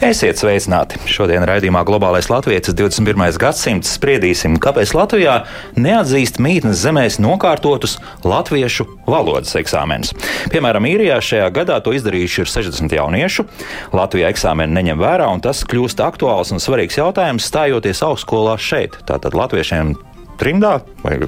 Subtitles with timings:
[0.00, 0.96] Esiet sveicināti!
[1.04, 3.20] Šodien raidījumā Globālais Latvijas 21.
[3.36, 5.34] gadsimts spriedīsim, kāpēc Latvijā
[5.76, 10.14] neatzīst mītnes zemēs nokārtotus latviešu valodas eksāmenus.
[10.54, 13.44] Piemēram, īrijā šajā gadā to izdarījuši ir 60 jauniešu.
[13.92, 18.96] Latvijā eksāmeni neņem vērā, un tas kļūst aktuāls un svarīgs jautājums stājoties augstskolā šeit.
[19.04, 19.92] Tātad latviešiem
[20.40, 21.18] trimdā vai,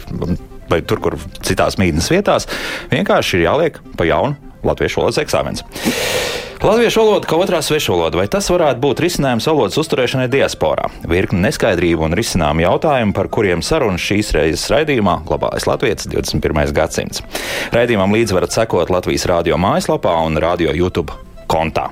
[0.72, 2.48] vai tur, kur citās mītnes vietās,
[2.94, 5.60] vienkārši ir jāliek pa jaunu latviešu valodas eksāmens.
[6.62, 10.84] Latviešu valoda kā otrā svešvaloda, vai tas varētu būt risinājums valodas uzturēšanai diasporā?
[11.10, 16.70] Virkni neskaidrību un risinājumu jautājumu, par kuriem sarunas šīs reizes raidījumā Globālais Latvijas 21.
[16.76, 17.26] gadsimts.
[17.74, 21.18] Raidījumam līdzi varat sekot Latvijas radio mājaslapā un radio YouTube
[21.50, 21.88] kontā.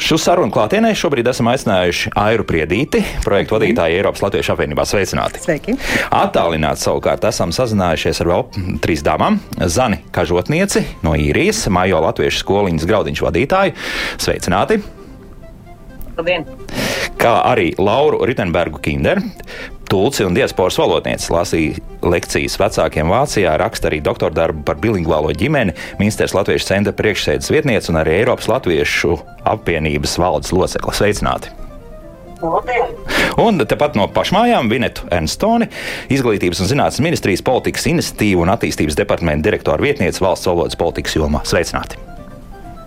[0.00, 4.86] Šo sarunu klātienē šobrīd esam aicinājuši Airu Priedīti, projektu vadītāju Eiropas Latviešu apvienībā.
[4.88, 5.42] Sveicināti!
[5.44, 5.74] Sveiki!
[6.16, 8.46] Attālināti savukārt esam sazinājušies ar vēl
[8.80, 9.36] trīs dāmām-
[9.76, 13.76] Zani Kažotnieci no īrijas, Majo Latviešu skoliņas graudiņš vadītāju.
[14.16, 14.80] Sveicināti!
[16.16, 16.48] Labdien!
[17.20, 19.20] Kā arī Lauru Ritenbergu Kinderu,
[19.90, 25.74] Tulci un diasporas valodniece lasīja lekcijas vecākiem Vācijā, raksta arī doktora darbu par bilingvālo ģimeni,
[25.98, 29.16] Ministrs Latviešu centra priekšsēdes vietniece un arī Eiropas Latviešu
[29.50, 30.94] apvienības valdes locekla.
[30.94, 31.50] Sveicināti!
[33.42, 35.66] Un tepat no pašmājām Vinetu Ernstoni,
[36.14, 41.42] Izglītības un zinātnes ministrijas politikas iniciatīvu un attīstības departamenta direktora vietniece valsts valodas politikas jomā.
[41.42, 41.98] Sveicināti!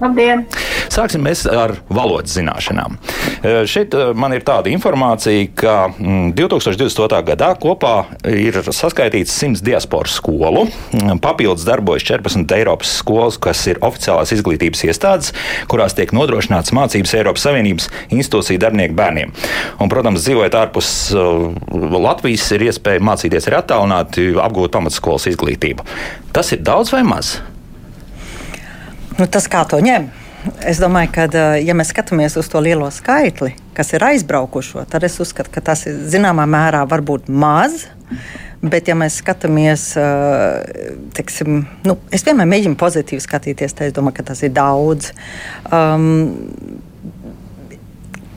[0.04, 0.44] Labdien!
[0.92, 2.98] Sāksim ar valodas zināšanām.
[3.70, 5.76] Šeit man ir tāda informācija, ka
[6.36, 7.22] 2028.
[7.30, 7.94] gadā kopā
[8.28, 10.66] ir saskaitīts 100 diasporas skolu.
[11.24, 15.32] Papildus darbojas 14 Eiropas skolas, kas ir oficiālās izglītības iestādes,
[15.72, 19.34] kurās tiek nodrošināts mācības Eiropas Savienības institūciju darbinieku bērniem.
[19.80, 20.92] Un, protams, dzīvojot ārpus
[21.96, 25.88] Latvijas, ir iespēja mācīties arī attālināti, apgūt pamatskolas izglītību.
[26.36, 27.38] Tas ir daudz vai maz?
[29.20, 30.08] Nu, tas kā to ņem.
[30.68, 31.26] Es domāju, ka,
[31.62, 35.86] ja mēs skatāmies uz to lielo skaitli, kas ir aizbraukušo, tad es uzskatu, ka tas
[35.88, 37.86] ir zināmā mērā varbūt maz.
[38.64, 39.90] Bet, ja mēs skatāmies,
[41.16, 45.12] teiksim, nu, es vienmēr mēģinu pozitīvi skatīties, tad es domāju, ka tas ir daudz.
[45.68, 46.32] Um,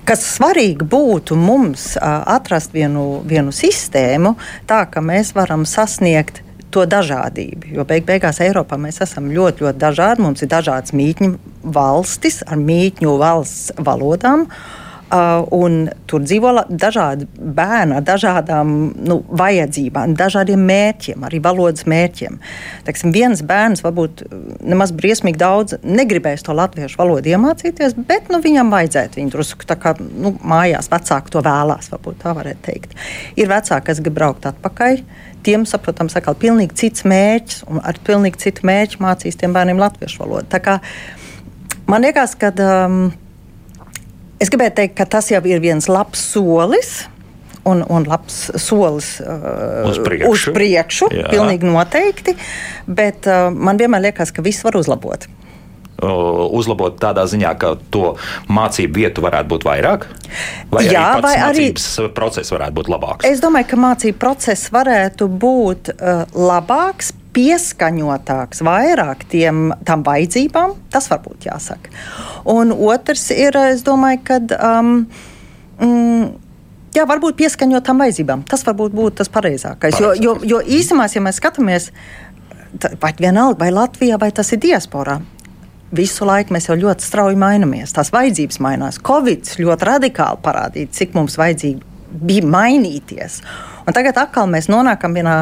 [0.06, 4.34] kas svarīgi būtu mums atrast vienu, vienu sistēmu,
[4.70, 6.42] tā ka mēs varam sasniegt
[6.76, 7.74] to dažādību.
[7.76, 10.26] Jo beig beigās Eiropā mēs esam ļoti, ļoti dažādi.
[10.26, 11.36] Mums ir dažādas mītņu
[11.76, 14.46] valstis ar mītņu valsts valodām.
[14.46, 18.72] Uh, tur dzīvo dažādi bērni ar dažādām
[19.06, 22.40] nu, vajadzībām, dažādiem mērķiem, arī valodas mērķiem.
[22.84, 24.24] Teiksim, viens bērns varbūt
[24.66, 29.78] nemaz briesmīgi daudz negribēs to latviešu valodu iemācīties, bet nu, viņam vajadzētu viņu drusku tā
[29.78, 32.98] kā nu, mājās vecāki to vēlās, varbūt tā varētu teikt.
[33.38, 35.04] Ir vecāki, kas grib braukt atpakaļ
[35.46, 40.24] tiem, saprotams, atkal pilnīgi cits mērķis un ar pilnīgi citu mērķu mācīs tiem bērniem latviešu
[40.24, 40.78] valodu.
[41.86, 43.12] Man liekas, ka um,
[44.42, 46.96] es gribētu teikt, ka tas jau ir viens labs solis.
[47.66, 50.28] Un, un labs solis uh, uz priekšu.
[50.30, 52.36] Uz priekšu pilnīgi noteikti.
[52.86, 55.26] Bet uh, man vienmēr liekas, ka viss var uzlabot
[56.02, 58.14] uzlabot tādā ziņā, ka to
[58.52, 60.06] mācību vietu varētu būt vairāk?
[60.72, 61.68] Vai Jā, arī vai arī
[62.16, 63.28] process varētu būt labāks?
[63.28, 67.14] Es domāju, ka mācību process varētu būt uh, labāks.
[67.36, 71.92] Pieskaņotāks vairāk tiem, tam vajadzībām, tas varbūt jāsaka.
[72.48, 74.94] Un otrs ir, es domāju, ka um,
[75.76, 76.30] mm,
[76.96, 78.46] jā, varbūt pieskaņot tam vajadzībām.
[78.48, 80.00] Tas varbūt būtu tas pareizākais.
[80.00, 81.90] Jo, jo, jo īstenībā, ja mēs skatāmies,
[83.02, 85.20] vai vienalga, vai Latvijā, vai tas ir diasporā,
[85.94, 87.94] visu laiku mēs jau ļoti strauji mainamies.
[87.94, 88.98] Tās vajadzības mainās.
[89.06, 91.80] Covid ļoti radikāli parādīja, cik mums vajadzīgi
[92.26, 93.40] bija mainīties.
[93.86, 95.38] Un tagad atkal mēs nonākam vienā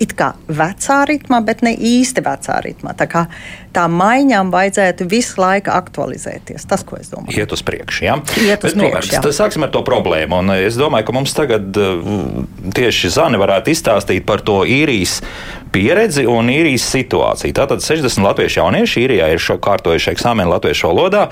[0.00, 2.94] it kā vecā ritmā, bet ne īsti vecā ritmā.
[2.96, 3.26] Tā, kā,
[3.74, 6.66] tā maiņām vajadzētu visu laiku aktualizēties.
[6.70, 7.36] Tas, ko es domāju.
[7.38, 8.04] Iet uz priekšu.
[8.06, 8.18] Ja?
[8.42, 10.42] Iet uz bet, priekšu nu, sāksim ar to problēmu.
[10.42, 11.80] Un es domāju, ka mums tagad
[12.76, 15.20] tieši Zani varētu izstāstīt par to īrijas
[15.70, 17.54] pieredzi un īrijas situāciju.
[17.54, 21.26] Tātad 60 latviešu jaunieši īrijā ir kārtojuši eksāmenu latviešu valodā.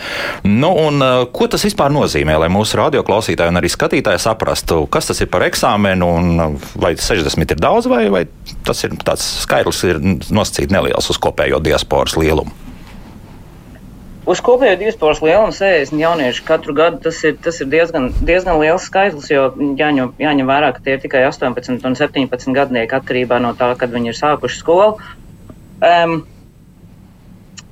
[0.46, 1.02] Nu, un,
[1.34, 5.46] ko tas vispār nozīmē, lai mūsu radioklausītāji un arī skatītāji saprastu, kas tas ir par
[5.48, 8.24] eksāmenu un vai 60 ir daudz vai, vai
[8.68, 12.54] tas ir tāds skaitlis, ir nosacīts neliels uz kopējo diasporas lielumu.
[14.28, 18.84] Uz kopējo diasporas lielumu 60 jauniešu katru gadu tas ir, tas ir diezgan, diezgan liels
[18.90, 23.54] skaitlis, jo jāņem, jāņem vērā, ka tie ir tikai 18 un 17 gadnieki atkarībā no
[23.56, 24.98] tā, kad viņi ir sākuši skolu.
[25.80, 26.20] Um,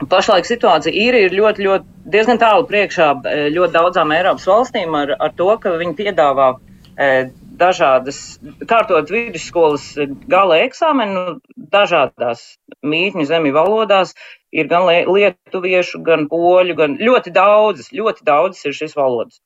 [0.08, 3.10] pašlaik situācija īri ir ļoti, ļoti diezgan tālu priekšā
[3.52, 6.54] ļoti daudzām Eiropas valstīm ar, ar to, ka viņi piedāvā
[7.60, 8.20] dažādas,
[8.68, 9.88] kārtot vidusskolas
[10.30, 12.44] gala eksāmenu dažādās
[12.86, 14.14] mītņu zemju valodās.
[14.56, 19.40] Ir gan lietuviešu, gan poļu, gan ļoti daudzas, ļoti daudzas ir šīs valodas.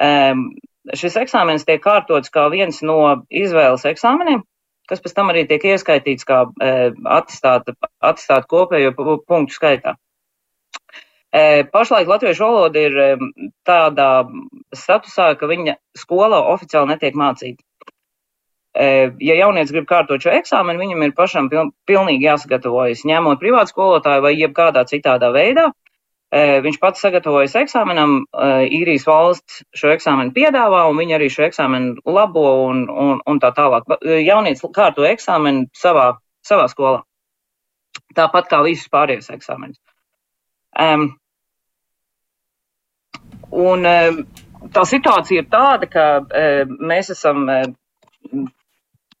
[0.00, 0.50] Um,
[0.94, 2.98] šis eksāmenis tiek kārtots kā viens no
[3.32, 4.44] izvēles eksāmeniem,
[4.90, 6.72] kas pēc tam arī tiek ieskaitīts kā e,
[7.18, 9.96] atestāta, atestāta kopējo punktu skaitā.
[11.36, 13.06] E, pašlaik latviešu valoda ir e,
[13.68, 14.10] tādā
[14.72, 17.60] statusā, ka viņa skolā oficiāli netiek mācīta.
[18.76, 18.86] E,
[19.20, 24.24] ja jaunieci grib kārtot šo eksāmenu, viņam ir pašam piln, pilnīgi jāsagatavojas, ņemot privātu skolotāju
[24.24, 25.72] vai jebkādā citādā veidā.
[26.36, 28.16] Viņš pats sagatavojas eksāmenam,
[28.74, 33.52] īrijas valsts šo eksāmenu piedāvā, un viņi arī šo eksāmenu labo un, un, un tā
[33.56, 33.86] tālāk.
[34.02, 36.08] Jaunietis kārto eksāmenu savā,
[36.44, 37.04] savā skolā.
[38.18, 39.78] Tāpat kā visus pārējos eksāmenus.
[40.76, 41.06] Um,
[43.50, 44.22] un um,
[44.74, 48.48] tā situācija ir tāda, ka um, mēs esam um,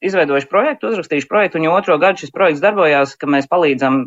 [0.04, 4.02] izveidojuši projektu, uzrakstījuši projektu, un jau otro gadu šis projekts darbojās, ka mēs palīdzam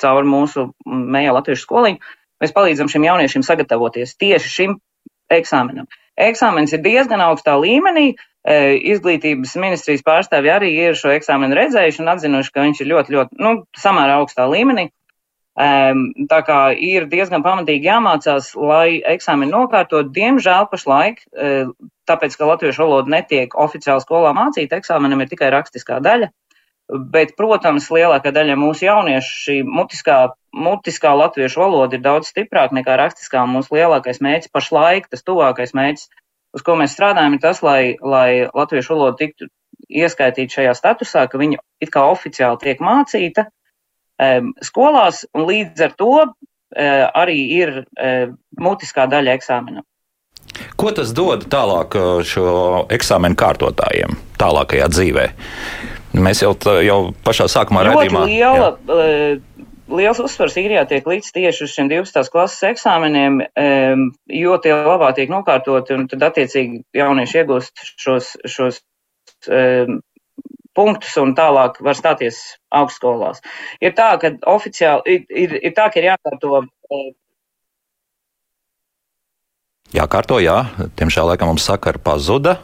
[0.00, 4.74] caur mūsu mējā latviešu skoliņu Mēs palīdzam šiem jauniešiem sagatavoties tieši šim
[5.32, 5.88] eksāmenam.
[6.20, 8.10] Eksāmenis ir diezgan augstā līmenī.
[8.46, 13.38] Izglītības ministrijas pārstāvji arī ir šo eksāmenu redzējuši un atzinuši, ka viņš ir ļoti, ļoti,
[13.42, 14.86] nu, samērā augstā līmenī.
[15.56, 20.10] Tā kā ir diezgan pamatīgi jāmācās, lai eksāmenu nokārtot.
[20.12, 21.64] Diemžēl pašlaik, e,
[22.04, 26.28] tāpēc, ka latviešu valoda netiek oficiāli skolā mācīta, eksāmenam ir tikai rakstiskā daļa.
[26.92, 30.18] Bet, protams, lielākā daļa mūsu jauniešu šī mutiskā,
[30.52, 33.48] mutiskā latviešu valoda ir daudz stiprāka nekā rakstiskā.
[33.48, 36.10] Mūsu lielākais mērķis pašlaik, tas tuvākais mērķis,
[36.52, 39.48] uz ko mēs strādājam, ir tas, lai, lai latviešu valoda tiktu
[39.88, 43.48] ieskaitīta šajā statusā, ka viņa it kā oficiāli tiek mācīta
[44.64, 46.30] skolās, un līdz ar to uh,
[46.76, 49.84] arī ir uh, mutiskā daļa eksāmenam.
[50.76, 51.96] Ko tas dod tālāk
[52.28, 52.48] šo
[52.92, 55.26] eksāmenu kārtotājiem, tālākajā dzīvē?
[56.16, 59.64] Mēs jau, tā, jau pašā sākumā redzējām, ka liela, jā.
[59.98, 62.30] liels uzsvars īrijā tiek līdz tieši uz šiem 12.
[62.32, 63.42] klases eksāmeniem,
[64.32, 68.80] jo tie labāk tiek nokārtoti, un tad attiecīgi jaunieši iegūst šos, šos
[70.76, 72.40] punktus un tālāk var stāties
[72.74, 73.42] augstskolās.
[73.80, 76.62] Ir tā, ka oficiāli ir, ir, ir tā, ka ir jākārto.
[79.96, 80.60] Jākārto, jā.
[80.98, 82.58] Tiemžēl laikam mums sakara pazuda.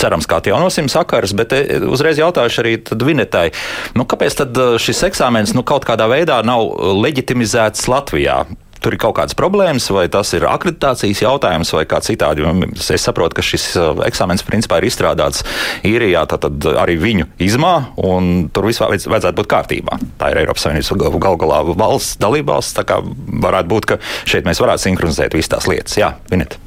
[0.00, 2.72] Cerams, kā atjaunosim sakaras, bet e, uzreiz jautāšu arī
[3.04, 3.50] Vinetai,
[3.98, 6.64] nu, kāpēc tad e, šis eksāmens nu, kaut kādā veidā nav
[7.04, 8.38] leģitimizēts Latvijā?
[8.82, 12.46] Tur ir kaut kādas problēmas, vai tas ir akreditācijas jautājums, vai kā citādi.
[12.82, 15.44] Es saprotu, ka šis e, eksāmens principā ir izstrādāts
[15.86, 19.98] īrijā, tad arī viņu izmā, un tur vispār vajadzētu būt kārtībā.
[20.18, 20.92] Tā ir Eiropas Savienības
[21.22, 23.00] gal galā valsts dalībvalsts, tā kā
[23.46, 25.98] varētu būt, ka šeit mēs varētu sinhronizēt visas tās lietas.
[26.00, 26.58] Jā, Vinet.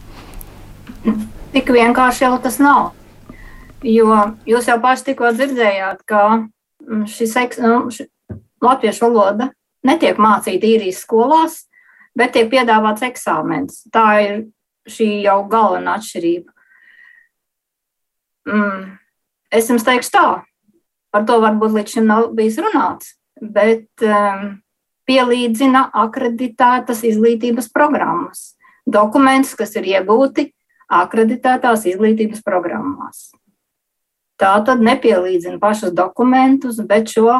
[1.56, 2.94] Tik vienkārši jau tas nav.
[3.86, 4.18] Jo
[4.50, 8.08] jūs jau paši tikko dzirdējāt, ka mm, šis nu, ši,
[8.66, 9.52] latviešu valoda
[9.86, 11.66] netiek mācīta īrijas skolās,
[12.18, 13.84] bet tiek piedāvāts eksāmens.
[13.94, 14.36] Tā ir
[14.90, 16.52] šī jau galvenā atšķirība.
[18.50, 18.84] Mm.
[19.56, 20.26] Es jums teikšu tā,
[21.14, 24.58] par to varbūt līdz šim nav bijis runāts, bet um,
[25.10, 28.54] pielīdzina akreditētas izglītības programmas.
[28.86, 30.52] Dokumentus, kas ir iegūti
[30.94, 33.32] akreditētās izglītības programmās.
[34.38, 37.40] Tā tad nepielīdzina pašus dokumentus, bet šo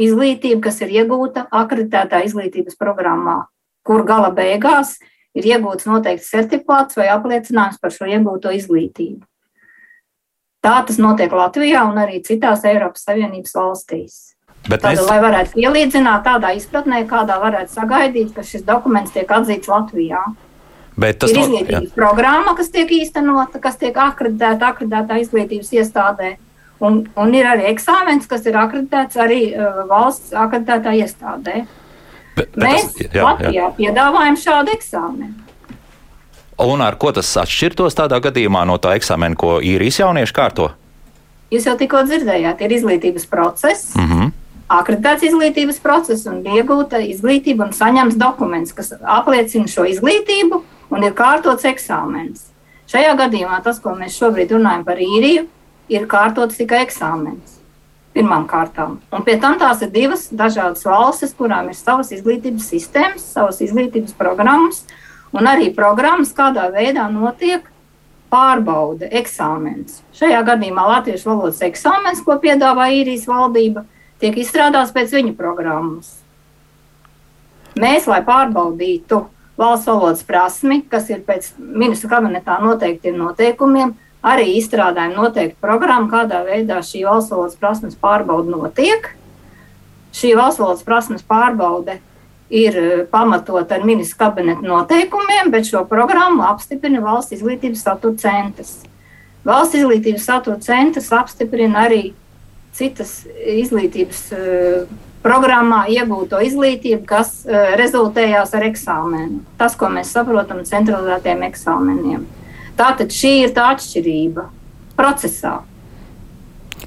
[0.00, 3.42] izglītību, kas ir iegūta akreditētā izglītības programmā,
[3.86, 4.96] kur gala beigās
[5.36, 9.24] ir iegūts noteikts certifikāts vai apliecinājums par šo iegūto izglītību.
[10.62, 14.20] Tā tas notiek Latvijā un arī citās Eiropas Savienības valstīs.
[14.68, 15.08] Bet Tātad, mēs...
[15.08, 20.22] lai varētu pielīdzināt tādā izpratnē, kādā varētu sagaidīt, ka šis dokuments tiek atzīts Latvijā.
[21.02, 26.34] Bet tas ir izglītības no, programma, kas tiek īstenota, kas tiek akreditēta akreditētā izglītības iestādē.
[26.82, 31.64] Un, un ir arī eksāmens, kas ir akreditēts arī uh, valsts akreditētā iestādē.
[32.36, 33.70] Bet, bet Mēs tas, jā, Latvijā jā.
[33.78, 35.32] piedāvājam šādu eksāmenu.
[36.62, 40.70] Un ar ko tas atšķirtos tādā gadījumā no tā eksāmena, ko īrijas jaunieši kārto?
[41.52, 43.92] Jūs jau tikko dzirdējāt, ir izglītības process.
[43.96, 44.30] Mm -hmm
[44.72, 50.60] akreditēts izglītības process un iegūta izglītība un saņems dokuments, kas apliecina šo izglītību
[50.92, 52.48] un ir kārtots eksāmens.
[52.92, 55.46] Šajā gadījumā tas, ko mēs šobrīd runājam par īriju,
[55.92, 57.61] ir kārtots tikai eksāmens.
[58.12, 58.98] Pirmām kārtām.
[59.08, 64.12] Un pie tam tās ir divas dažādas valstis, kurām ir savas izglītības sistēmas, savas izglītības
[64.18, 64.82] programmas,
[65.32, 67.70] un arī programmas, kādā veidā notiek
[68.32, 70.00] pārbaude, eksāmens.
[70.16, 73.86] Šajā gadījumā Latvijas valodas eksāmens, ko piedāvā īrijas valdība,
[74.20, 76.18] tiek izstrādāts pēc viņa programmas.
[77.80, 79.22] Mēs, lai pārbaudītu
[79.60, 86.44] valsts valodas prasmi, kas ir pēc ministra kabinetā noteiktiem noteikumiem, arī izstrādājam noteiktu programmu, kādā
[86.46, 89.10] veidā šī valsts valodas prasmes pārbauda notiek.
[90.12, 91.98] Šī valsts valodas prasmes pārbaude
[92.52, 98.74] ir eh, pamatota ar ministra kabineta noteikumiem, bet šo programmu apstiprina Valsts izglītības statūta centrs.
[99.46, 102.02] Valsts izglītības statūta centrs apstiprina arī
[102.76, 104.92] citas izglītības uh,
[105.24, 109.42] programmā iegūto izglītību, kas uh, rezultējās ar eksāmenu.
[109.60, 112.24] Tas, ko mēs saprotam, centralizētiem eksāmeniem.
[112.78, 114.46] Tātad šī ir tā atšķirība
[114.96, 115.58] procesā.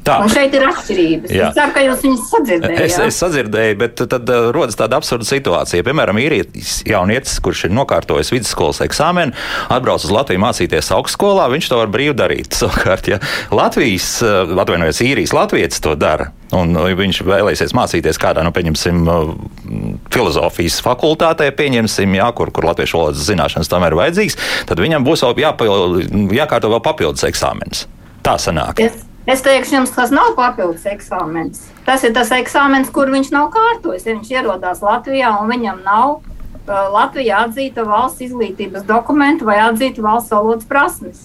[0.06, 0.20] Tā.
[0.22, 1.32] Un šeit ir atšķirības.
[1.34, 1.48] Jā.
[1.50, 2.82] Es ceru, ka jūs viņus sadzirdējāt.
[2.86, 5.86] Es, es sadzirdēju, bet tad uh, rodas tāda absurda situācija.
[5.88, 9.34] Piemēram, īrijas jaunietis, kurš ir nokārtojis vidusskolas eksāmenu,
[9.74, 12.54] atbrauc uz Latviju mācīties augstskolā, viņš to var brīvi darīt.
[12.60, 13.18] Savukārt, ja
[13.50, 19.02] Latvijas, uh, atvainojas īrijas latvietis to dara, un uh, viņš vēlēsies mācīties kādā, nu, pieņemsim,
[20.14, 24.38] filozofijas fakultātē, pieņemsim, jā, kur, kur latviešu valodas zināšanas tam ir vajadzīgs,
[24.70, 26.00] tad viņam būs vēl jāpil,
[26.38, 27.88] jākārto vēl papildus eksāmenis.
[28.26, 28.86] Tā sanāk.
[28.86, 29.02] Yes.
[29.26, 31.64] Es teikšu, jums tas nav papildus eksāmenis.
[31.86, 34.06] Tas ir tas eksāmenis, kur viņš nav kārtojis.
[34.06, 40.06] Ja viņš ierodās Latvijā un viņam nav uh, Latvijā atzīta valsts izglītības dokumenta vai atzīta
[40.06, 41.24] valsts valodas prasmes.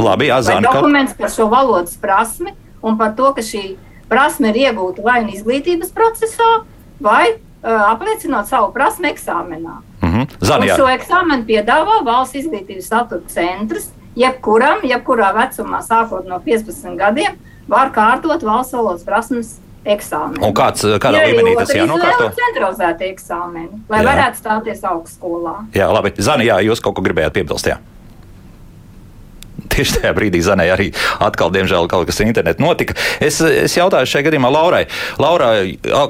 [0.00, 0.68] Labi, jāzina.
[0.68, 2.52] Dokuments par šo valodas prasmi
[2.84, 3.64] un par to, ka šī
[4.08, 6.52] prasme ir iegūta vai nu izglītības procesā,
[7.00, 9.80] vai uh, apliecinot savu prasmu eksāmenā.
[10.04, 10.38] Mm -hmm.
[10.40, 17.38] Zani, šo eksāmenu piedāvā valsts izglītības statūta centrs jebkuram, jebkurā vecumā, sākot no 15 gadiem,
[17.70, 20.40] var kārtot valsts valodas prasmes eksāmenu.
[20.46, 22.30] Un kāds, kādā ja līmenī tas jānokārto?
[22.38, 24.10] Centralizēti eksāmeni, lai jā.
[24.10, 25.58] varētu stāties augstskolā.
[25.76, 26.14] Jā, labi.
[26.24, 27.80] Zani, jā, jūs kaut ko gribējāt piebilst, jā?
[29.74, 30.90] Tieši tajā brīdī Zanē arī
[31.24, 32.94] atkal, diemžēl, kaut kas internetā notika.
[33.22, 34.84] Es, es jautāju šajā gadījumā Laurai.
[35.18, 35.50] Laura,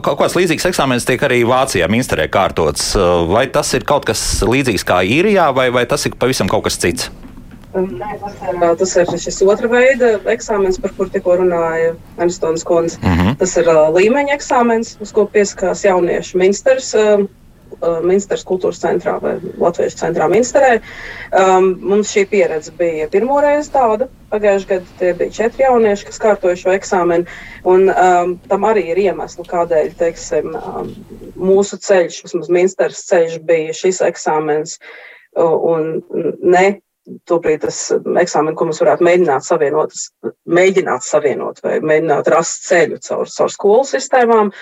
[0.04, 2.92] kaut kāds līdzīgs eksāmenis tiek arī Vācijā, Minsterē kārtots.
[3.30, 6.76] Vai tas ir kaut kas līdzīgs kā īrijā, vai, vai tas ir pavisam kaut kas
[6.82, 7.08] cits?
[7.75, 12.99] Tas ir šis otra veida eksāmenis, par kuru tikko runāja Ernstonas kundze.
[13.02, 13.38] Mm -hmm.
[13.38, 16.95] Tas ir uh, līmeņa eksāmenis, uz ko piesakās jaunieši Minsters.
[16.95, 17.26] Uh,
[18.04, 20.81] Minstras kultūras centrā vai Latvijas centrā Minsterē.
[21.33, 24.09] Um, mums šī pieredze bija pirmo reizi tāda.
[24.31, 27.26] Pagājušajā gadā tie bija četri jaunieši, kas kārtoja šo eksāmenu.
[27.64, 30.95] Un, um, tam arī ir iemesli, kādēļ teiksim, um,
[31.37, 34.78] mūsu ceļš, vismaz Minstras ceļš, bija šis eksāmens.
[35.35, 36.02] Un
[36.43, 36.78] ne
[37.28, 39.96] Tobrīd tas eksāmenis, ko mēs varētu mēģināt savienot,
[40.58, 44.52] mēģināt savienot vai mēģināt rast ceļu caur, caur skolu sistēmām.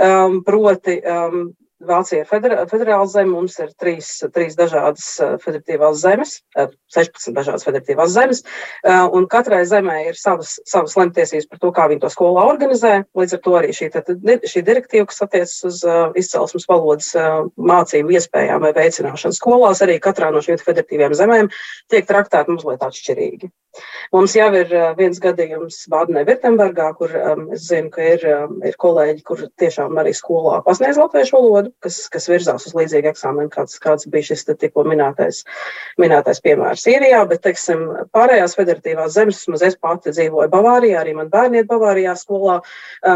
[0.00, 1.50] Um, proti, um,
[1.86, 7.34] Vācija ir federā, federāla zeme, mums ir trīs, trīs dažādas uh, federatīvās zemes, 16 uh,
[7.38, 12.04] dažādas federatīvās zemes, uh, un katrai zemē ir savas, savas lemtiesības par to, kā viņi
[12.04, 12.92] to skolā organizē.
[13.18, 14.12] Līdz ar to arī šī, tad,
[14.52, 15.80] šī direktīva, kas attiecas uz
[16.18, 17.10] izcelsmes valodas
[17.72, 21.50] mācību iespējām vai veicināšanu skolās, arī katrā no šīm federatīvajām zemēm
[21.90, 23.50] tiek traktēta mazliet atšķirīgi.
[24.12, 29.22] Mums jau ir viens gadījums Bādenē-Virtembergā, kur um, es zinu, ka ir, um, ir kolēģi,
[29.24, 34.08] kur tiešām arī skolā pasniedz latviešu valodu kas, kas virzās uz līdzīgu eksāmenu, kāds, kāds
[34.12, 35.42] bija šis tikko minētais,
[36.02, 41.30] minētais piemērs Īrijā, bet, teiksim, pārējās federatīvās zemes, vismaz es pati dzīvoju Bavārijā, arī man
[41.32, 42.60] bērni iet Bavārijā skolā,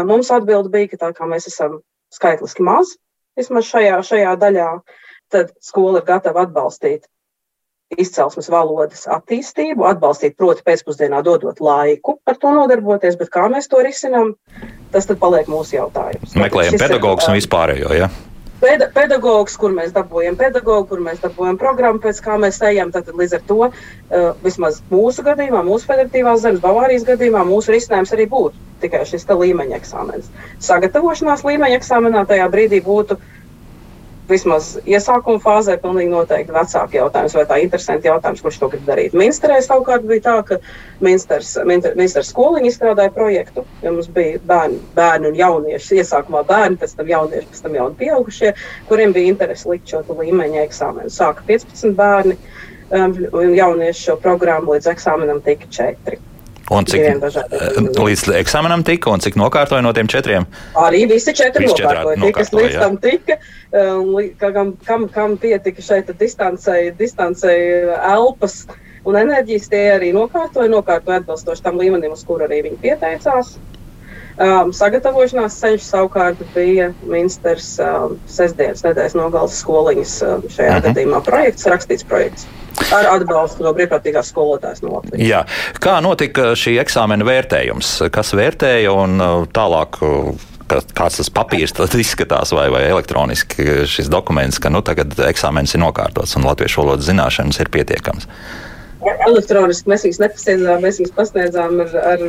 [0.07, 1.81] mums atbildi bija, ka tā kā mēs esam
[2.13, 2.95] skaitliski maz,
[3.37, 4.71] vismaz šajā, šajā daļā,
[5.33, 7.05] tad skola ir gatava atbalstīt
[7.95, 13.79] izcelsmes valodas attīstību, atbalstīt, proti, pēcpusdienā dodot laiku ar to nodarboties, bet kā mēs to
[13.85, 14.33] risinām,
[14.91, 16.35] tas tad paliek mūsu jautājums.
[16.39, 18.11] Meklējam pedagogus un vispārējo, ja?
[18.61, 22.91] Peda pedagogs, kur mēs dabūjam pedagogu, kur mēs dabūjam programmu, pēc kā mēs ejam.
[22.95, 23.71] Tad līdz ar to uh,
[24.45, 29.79] vismaz mūsu gadījumā, mūsu federatīvās zemes, Bavārijas gadījumā, mūsu risinājums arī būtu tikai šis līmeņa
[29.79, 30.27] eksāmenis.
[30.61, 33.36] Sagatavošanās līmeņa eksāmenā tajā brīdī būtu uh,
[34.29, 39.15] vismaz iesākuma fāzē pilnīgi noteikti vecāki jautājums, vai tā interesanti jautājums, kurš to grib darīt.
[39.17, 40.59] Minsterē savukārt bija tā, ka
[41.03, 46.95] Minsters, Minsters skoliņa izstrādāja projektu, jo mums bija bērni, bērni un jaunieši, iesākumā bērni, pēc
[46.99, 48.53] tam jaunieši, pēc tam jauni pieaugušie,
[48.91, 51.13] kuriem bija interesi likt šo līmeņa eksāmenu.
[51.13, 52.37] Sāka 15 bērni
[52.91, 56.19] um, un jaunieši šo programmu līdz eksāmenam tika 4.
[56.73, 60.47] Un cik eh, līdz eksāmenam tika, un cik nokārtoja no tiem četriem?
[60.79, 62.17] Arī visi četri visi nokārtoja.
[62.23, 63.37] Tie, kas līdz tam tika,
[63.71, 67.57] um, kam, kam, kam pietika šeit distancei, distancei
[67.95, 68.65] elpas
[69.07, 73.55] un enerģijas, tie arī nokārtoja, nokārtoja atbilstoši tam līmenim, uz kuru arī viņi pieteicās.
[74.37, 80.83] Um, sagatavošanās ceļš savukārt bija Minsters um, sestdienas nedēļas nogales skoliņas um, šajā uh mhm.
[80.83, 80.83] -huh.
[80.85, 82.45] gadījumā projekts, rakstīts projekts
[82.93, 85.23] ar atbalstu no brīvprātīgās skolotājas no Latvijas.
[85.25, 85.41] Jā.
[85.81, 87.95] Kā notika šī eksāmena vērtējums?
[88.13, 89.97] Kas vērtēja un uh, tālāk?
[90.05, 95.81] Uh, kāds tas papīrs izskatās vai, vai elektroniski šis dokuments, ka nu, tagad eksāmenis ir
[95.81, 98.27] nokārtots un latviešu valodas zināšanas ir pietiekams.
[99.27, 102.25] Elektroniski mēs viņus nepasniedzām, mēs viņus pasniedzām ar, ar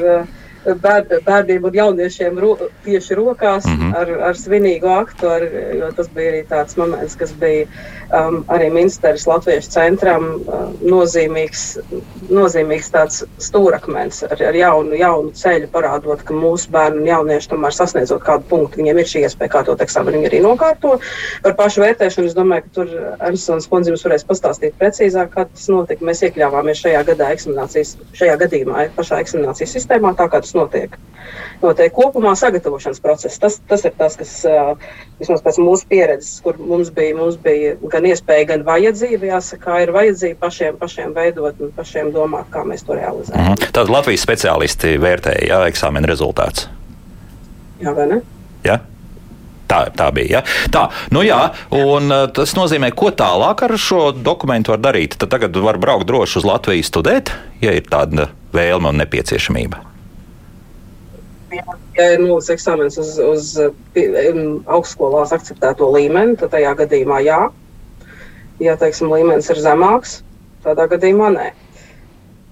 [0.64, 3.96] bēr, bērniem un jauniešiem ro, tieši rokās mm -hmm.
[3.96, 5.46] ar, ar svinīgu aktu, ar,
[5.78, 7.66] jo tas bija arī tāds moments, kas bija
[8.12, 11.78] um, arī Minsteras Latviešu centram um, nozīmīgs,
[12.30, 17.74] nozīmīgs tāds stūrakmens ar, ar jaunu, jaunu ceļu parādot, ka mūsu bērni un jaunieši tomēr
[17.74, 20.98] sasniedzot kādu punktu, viņiem ir šī iespēja kārtot eksāmenu, viņi arī nokārto.
[21.42, 22.88] Par pašu vērtēšanu es domāju, ka tur
[23.20, 26.04] Ernsts Kundze jums varēs pastāstīt precīzāk, kā tas notika.
[26.04, 30.96] Mēs iekļāvāmies šajā gadā eksaminācijas, šajā gadījumā pašā eksaminācijas sistēmā, tā kā tas notiek.
[31.62, 33.38] Notiek kopumā sagatavošanas process.
[33.42, 34.32] Tas, tas ir tas, kas
[35.18, 39.92] vismaz pēc mūsu pieredzes, kur mums bija, mums bija gan iespēja, gan vajadzība, jāsaka, ir
[39.94, 43.42] vajadzība pašiem, pašiem veidot un pašiem domāt, kā mēs to realizējam.
[43.42, 43.72] Mm -hmm.
[43.72, 46.68] Tad Latvijas speciālisti vērtēja jā, eksāmena rezultātus.
[47.82, 48.22] Jā, vai ne?
[48.64, 48.78] Jā.
[49.68, 50.38] Tā, tā bija.
[50.38, 50.42] Ja?
[50.72, 55.18] Tā, nu jā, un tas nozīmē, ko tālāk ar šo dokumentu var darīt.
[55.18, 59.87] Tad tagad var braukt droši uz Latviju studēt, ja ir tāda vēlme un nepieciešamība
[61.52, 63.52] ja ir nulles eksāmenis uz, uz
[64.66, 67.40] augstskolās akceptēto līmeni, tad tajā gadījumā jā.
[68.62, 70.20] Ja teiksim, līmenis ir zemāks,
[70.64, 71.48] tādā gadījumā nē.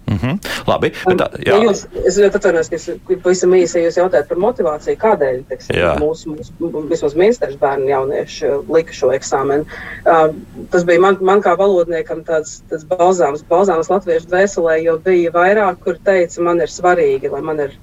[0.06, 0.38] Mm -hmm.
[0.66, 1.54] Labi, bet tā, jā.
[1.54, 5.76] Ja jūs, es ļoti atvainojos, ka jūs pavisam īsi jūs jautājat par motivāciju, kādēļ teiksim,
[5.98, 9.66] mūsu, mūsu vismaz ministrs bērni jaunieši lika šo eksāmenu.
[10.06, 10.34] Uh,
[10.70, 15.82] tas bija man, man kā valodniekam tāds, tāds balzāms, balzāms latviešu dvēselē, jo bija vairāk,
[15.84, 17.74] kur teica, man ir svarīgi, lai man ir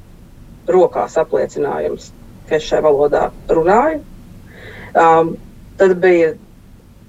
[0.70, 2.12] rokās apliecinājums,
[2.50, 4.01] ka es šajā valodā runāju.
[4.93, 5.36] Um,
[5.79, 6.34] tad bija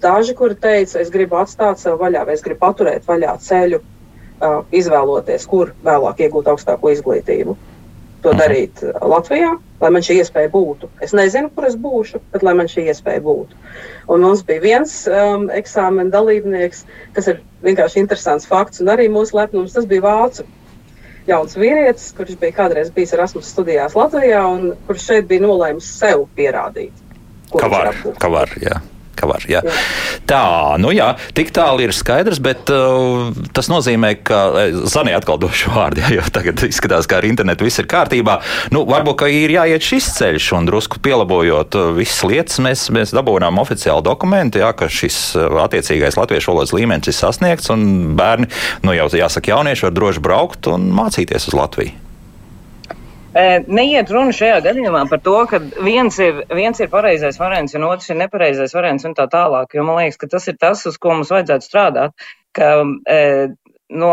[0.02, 4.58] daži, kuri teica, es gribu atstāt sev vaļā, vai es gribu paturēt vaļā ceļu, uh,
[4.74, 7.56] izvēloties, kur vēlāk iegūt augstāko izglītību.
[8.24, 8.40] To mhm.
[8.40, 9.50] darīt Latvijā,
[9.82, 10.88] lai man šī iespēja būtu.
[11.04, 13.58] Es nezinu, kur es būšu, bet lai man šī iespēja būtu.
[14.08, 16.84] Un mums bija viens um, eksāmena dalībnieks,
[17.16, 19.76] kas ir vienkārši interesants fakts, un arī mūsu lepnums.
[19.76, 20.46] Tas bija vācu
[21.28, 26.26] jauns vīrietis, kurš bija kādreiz bijis Erasmus studijās Latvijā un kurš šeit bija nolēmis sev
[26.36, 27.04] pierādīt.
[27.54, 28.80] Ka var, ka var, jā
[29.24, 29.46] ka var.
[29.48, 29.62] Jā.
[30.28, 30.44] Tā,
[30.80, 35.72] nu jā, tik tālu ir skaidrs, bet uh, tas nozīmē, ka eh, Zanē atkal došu
[35.74, 38.38] vārdu, jā, jo tagad izskatās, ka ar internetu viss ir kārtībā.
[38.74, 43.14] Nu, varbūt, ka ir jāiet šis ceļš un drusku pielabojot uh, visas lietas, mēs, mēs
[43.16, 48.50] dabūnām oficiālu dokumentu, jā, ka šis uh, attiecīgais latviešu valodas līmenis ir sasniegts un bērni,
[48.84, 52.03] nu jau jāsaka, jaunieši var droši braukt un mācīties uz Latviju.
[53.34, 58.12] Neiet runa šajā gadījumā par to, ka viens ir, viens ir pareizais variants un otrs
[58.12, 59.74] ir nepareizais variants un tā tālāk.
[59.74, 62.26] Jo man liekas, ka tas ir tas, uz ko mums vajadzētu strādāt.
[62.54, 62.68] Ka,
[63.10, 63.48] e,
[63.90, 64.12] no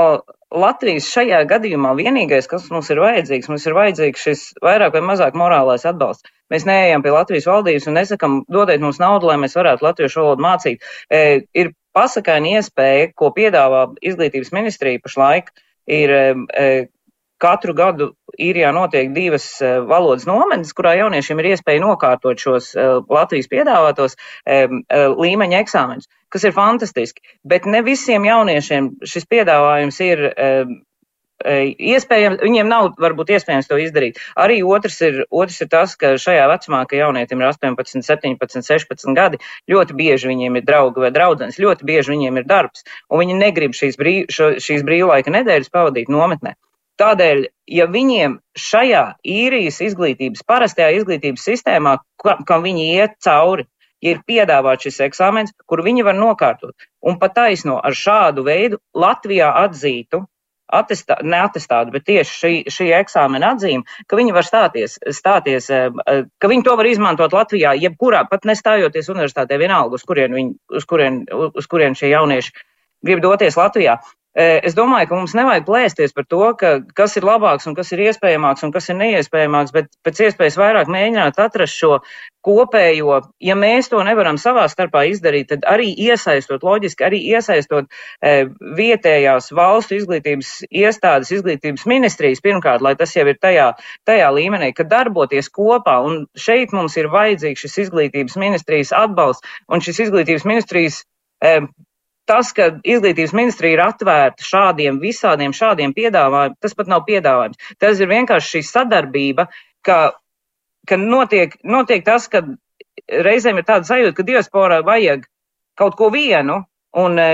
[0.52, 5.38] Latvijas šajā gadījumā vienīgais, kas mums ir vajadzīgs, mums ir vajadzīgs šis vairāk vai mazāk
[5.38, 6.28] morālais atbalsts.
[6.52, 10.44] Mēs neejam pie Latvijas valdības un nesakam, dodiet mums naudu, lai mēs varētu latviešu valodu
[10.44, 10.90] mācīt.
[11.14, 11.22] E,
[11.56, 15.54] ir pasakaini iespēja, ko piedāvā izglītības ministrija pašlaik,
[15.88, 16.74] ir e,
[17.42, 23.02] katru gadu īrijā notiek divas uh, valodas nometnes, kurā jauniešiem ir iespēja nokārtot šos uh,
[23.12, 24.78] Latvijas piedāvātos uh,
[25.18, 27.24] līmeņa eksāmenus, kas ir fantastiski.
[27.48, 30.32] Bet ne visiem jauniešiem šis piedāvājums ir.
[31.42, 34.20] Iespējams, viņiem nav varbūt iespējams to izdarīt.
[34.38, 39.18] Arī otrs ir, otrs ir tas, ka šajā vecumā, ka jaunietim ir 18, 17, 16
[39.18, 39.42] gadi,
[39.74, 43.74] ļoti bieži viņiem ir draugi vai draudzenes, ļoti bieži viņiem ir darbs, un viņi negrib
[43.74, 46.54] šīs, brīv, šo, šīs brīvlaika nedēļas pavadīt nometnē.
[47.00, 53.66] Tādēļ, ja viņiem šajā īrijas izglītības, parastajā izglītības sistēmā, kam viņi iet cauri,
[54.02, 56.74] ir piedāvāts šis eksāmens, kur viņi var nokārtot,
[57.06, 60.24] un pat taisno ar šādu veidu Latvijā atzītu,
[60.72, 66.24] atestā, neatestātu, bet tieši šī, šī eksāmena atzīme, ka viņi var stāties, stāties, eh, eh,
[66.40, 70.88] ka viņi to var izmantot Latvijā, jebkurā, pat nestājoties universitātē vienalga, uz kurien, viņi, uz
[70.88, 72.56] kurien, uz kurien šie jaunieši
[73.04, 74.00] grib doties Latvijā.
[74.32, 78.06] Es domāju, ka mums nevajag plēsties par to, ka, kas ir labāks un kas ir
[78.06, 81.98] iespējamāks un kas ir neiespējamāks, bet pēc iespējas vairāk mēģināt atrast šo
[82.48, 83.18] kopējo.
[83.44, 87.92] Ja mēs to nevaram savā starpā izdarīt, tad arī iesaistot, loģiski, arī iesaistot
[88.24, 88.48] e,
[88.80, 93.68] vietējās valstu izglītības iestādes, izglītības ministrijas, pirmkārt, lai tas jau ir tajā,
[94.08, 99.84] tajā līmenī, ka darboties kopā, un šeit mums ir vajadzīgs šis izglītības ministrijas atbalsts, un
[99.84, 101.04] šis izglītības ministrijas
[102.32, 107.60] tas, ka izglītības ministrija ir atvērta šādiem visādiem šādiem piedāvājumiem, tas pat nav piedāvājums.
[107.82, 109.48] Tas ir vienkārši šī sadarbība,
[109.86, 110.00] ka,
[110.88, 112.46] ka notiek, notiek tas, ka
[113.12, 115.28] reizēm ir tāda sajūta, ka diasporā vajag
[115.80, 116.62] kaut ko vienu,
[116.98, 117.30] un e,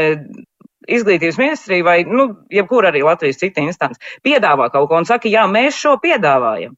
[0.88, 5.48] izglītības ministrija vai, nu, jebkur arī Latvijas cita instance piedāvā kaut ko un saka, jā,
[5.50, 6.76] mēs šo piedāvājam.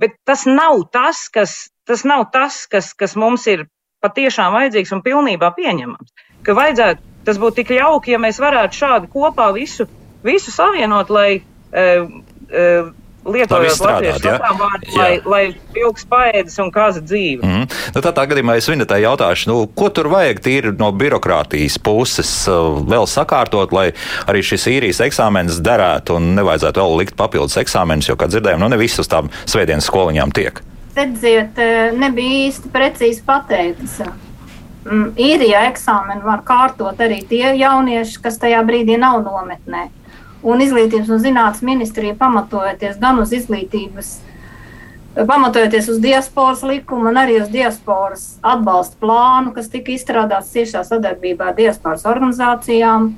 [0.00, 3.66] Bet tas nav tas, kas tas nav tas, kas, kas mums ir
[4.04, 6.12] patiešām vajadzīgs un pilnībā pieņemams.
[6.46, 9.86] Ka vajadzētu, tas būtu tik jauki, ja mēs varētu šādi kopā visu,
[10.26, 12.08] visu savienot, lai uh,
[12.50, 12.90] uh,
[13.26, 14.36] lietojot latviešu ja?
[14.40, 15.42] vārdu, lai, lai
[15.74, 17.44] vilks paēdis un kāza dzīve.
[17.44, 17.66] Mm.
[17.94, 22.80] Nu, tādā gadījumā es viņai jautāšu, nu, ko tur vajag tīri no birokrātijas puses uh,
[22.88, 23.90] vēl sakārtot, lai
[24.30, 28.72] arī šis īrijas eksāmenis derētu un nevajadzētu vēl likt papildus eksāmenus, jo, kā dzirdējām, nu,
[28.72, 30.64] ne visas uz tām svētdienas skoliņām tiek.
[30.96, 34.00] Redziet, uh, nebija īsti precīzi pateikts.
[34.90, 39.84] Mm, īrijā eksāmenu var kārtot arī tie jaunieši, kas tajā brīdī nav nometnē.
[40.42, 44.08] Un izglītības un zinātnes ministrija pamatojoties gan uz izglītības,
[45.14, 51.52] pamatojoties uz diasporas likumu un arī uz diasporas atbalsta plānu, kas tika izstrādāts ciešā sadarbībā
[51.52, 53.12] ar diasporas organizācijām,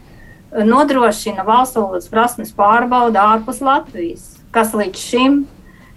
[0.69, 5.45] nodrošina valsts valodas prasmes pārbauda ārpus Latvijas, kas līdz šim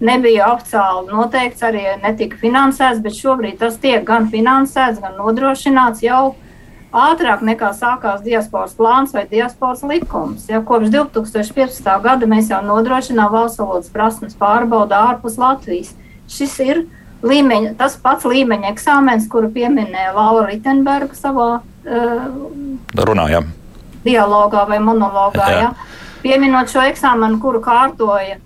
[0.00, 6.34] nebija oficiāli noteikts, arī netika finansēts, bet šobrīd tas tiek gan finansēts, gan nodrošināts jau
[6.96, 10.46] ātrāk nekā sākās diasporas plāns vai diasporas likums.
[10.50, 11.88] Ja, kopš 2015.
[12.04, 15.92] gada mēs jau nodrošinām valsts valodas prasmes pārbaudu ārpus Latvijas.
[16.30, 16.86] Šis ir
[17.26, 22.24] līmeņa, tas pats līmeņa eksāmens, kuru pieminēja Laura Ritenberga savā uh,
[22.96, 23.52] runājām.
[24.06, 25.46] Dialogā vai monologā.
[25.50, 25.60] Jā.
[25.66, 26.02] Ja.
[26.22, 28.40] Pieminot šo eksāmenu, kuru kārtoja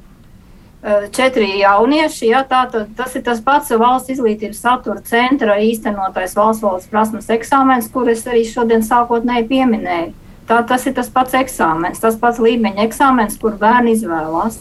[1.13, 2.31] četri jaunieši.
[2.31, 7.91] Ja, tātad, tas ir tas pats valsts izglītības satura centra īstenotais valsts valodas prasmes eksāmens,
[7.93, 10.13] kurus arī šodien sākotnēji pieminēju.
[10.49, 14.59] Tā, tas ir tas pats eksāmens, tas pats līmeņa eksāmens, kur bērni izvēlās.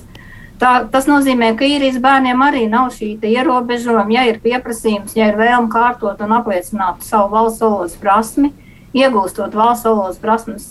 [0.60, 4.12] Tā, tas nozīmē, ka īrijas bērniem arī nav šī ierobežojuma.
[4.12, 8.52] Ja ir pieprasījums, ja ir vēlme kārtot un apliecināt savu valsts valodas prasmi,
[8.94, 10.68] iegūstot valsts valodas prasmes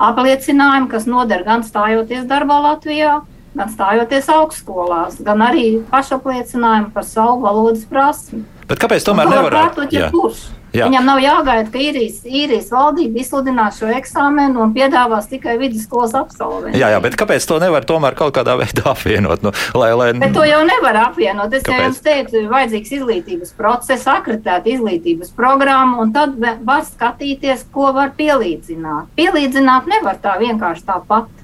[0.00, 7.40] apliecinājumu, kas noder gan stājoties darbā Latvijā, gan stājoties augstskolās, gan arī pašapliecinājumu par savu
[7.44, 8.44] valodas prasmi.
[8.70, 9.90] Bet kāpēc tomēr nevarētu?
[9.90, 10.48] Ja kurš?
[10.70, 10.86] Jā.
[10.86, 16.78] Viņam nav jāgaida, ka īrijas, īrijas valdība izsludinās šo eksāmenu un piedāvās tikai vidusskolas absolventus.
[16.78, 19.42] Jā, jā, bet kāpēc to nevar tomēr kaut kādā veidā apvienot?
[19.42, 20.12] Nu, lai, lai...
[20.20, 21.50] Bet to jau nevar apvienot.
[21.58, 21.74] Es kāpēc?
[21.74, 27.90] jau jums teicu, ir vajadzīgs izglītības process, akreditēta izglītības programma, un tad var skatīties, ko
[27.96, 29.10] var pielīdzināt.
[29.18, 31.39] Pielīdzināt nevar tā vienkārši tāpat.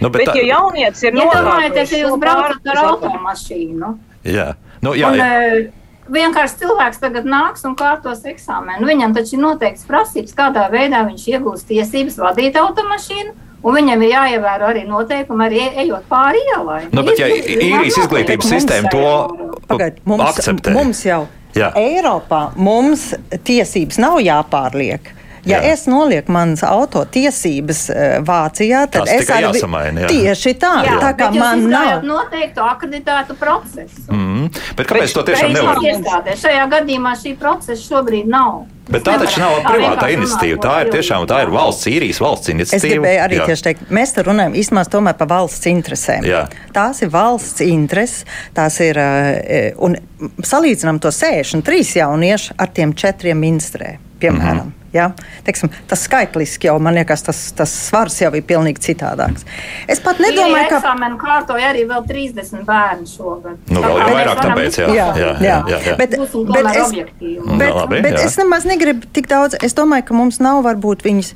[0.00, 0.36] Nu, bet, bet tā...
[0.40, 3.90] ja jaunietis ir iedomājieties, ja jūs braucat ar automašīnu.
[4.26, 4.52] Jā,
[4.84, 5.84] nu, jā, un, jā.
[6.12, 8.86] Vienkārši cilvēks tagad nāks un kārtos eksāmenu.
[8.86, 13.34] Viņam taču ir noteikts prasības, kādā veidā viņš iegūst tiesības vadīt automašīnu.
[13.66, 16.84] Un viņam ir jāievēro arī noteikumi, arī ejot pāri ielai.
[16.94, 19.08] Nu, bet, ja īrijas izglītības sistēma to
[19.66, 21.24] Pagaid, mums, akceptē, mums jau
[21.56, 21.70] Jā.
[21.80, 23.10] Eiropā mums
[23.46, 25.08] tiesības nav jāpārliek.
[25.46, 25.72] Ja jā.
[25.72, 30.12] es nolieku manas auto tiesības uh, Vācijā, tad Tas es arī jāsamaina, jā.
[30.12, 34.06] tieši tā, jā, tā kā man nav noteiktu akreditētu procesu.
[34.10, 34.48] Mm.
[34.78, 35.82] Bet kāpēc bet, to tiešām nevar?
[35.86, 36.38] Iestādē.
[36.40, 38.64] Šajā gadījumā šī procesa šobrīd nav.
[38.86, 40.58] Bet tā taču nav privāta iniciatīva.
[40.62, 42.78] Tā ir tiešām tā ir valsts īrijas valsts iniciatīva.
[42.78, 43.48] Es gribēju arī jā.
[43.50, 46.26] tieši teikt, mēs te runājam īstenībā par valsts interesēm.
[46.26, 46.44] Jā.
[46.76, 48.22] Tās ir valsts intereses,
[48.54, 49.98] tās ir eh, un
[50.38, 54.68] salīdzinām to 63 jauniešu ar tiem četriem ministriem, piemēram.
[54.68, 54.85] Mm -hmm.
[54.94, 55.10] Ja?
[55.44, 59.46] Teiksim, tas skaitliski jau man liekas, tas, tas svars jau ir pilnīgi citādāks.
[59.90, 60.80] Es pat nedomāju, ka.
[60.80, 63.58] Eksāmenu kārtoja arī vēl 30 bērnu šogad.
[63.72, 64.88] Nu, vēl jau vairāk tāpēc, jā.
[64.96, 65.98] Jā, jā, jā, jā, jā.
[65.98, 68.24] Bet, bet, es, nu, bet, labi, bet jā.
[68.28, 69.58] es nemaz negribu tik daudz.
[69.66, 71.34] Es domāju, ka mums nav varbūt viņas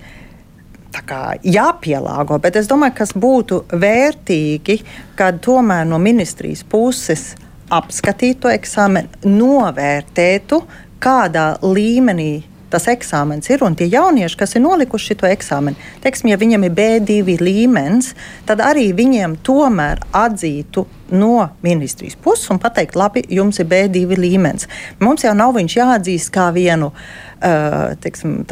[1.46, 4.80] jāpielāgo, bet es domāju, kas būtu vērtīgi,
[5.16, 7.34] kad tomēr no ministrijas puses
[7.70, 10.60] apskatītu eksāmenu, novērtētu,
[11.00, 13.64] kādā līmenī tas eksāmens ir.
[13.66, 18.14] Un tie jaunieši, kas ir nolikuši šo eksāmenu, teiksim, ja viņiem ir B2 līmenis,
[18.48, 24.68] tad arī viņiem tomēr atzītu no ministrijas puses un pateikt, labi, jums ir B2 līmenis.
[25.00, 26.92] Mums jau nav viņš jāatzīst kā vienu.
[27.40, 28.42] Uh, teiksim,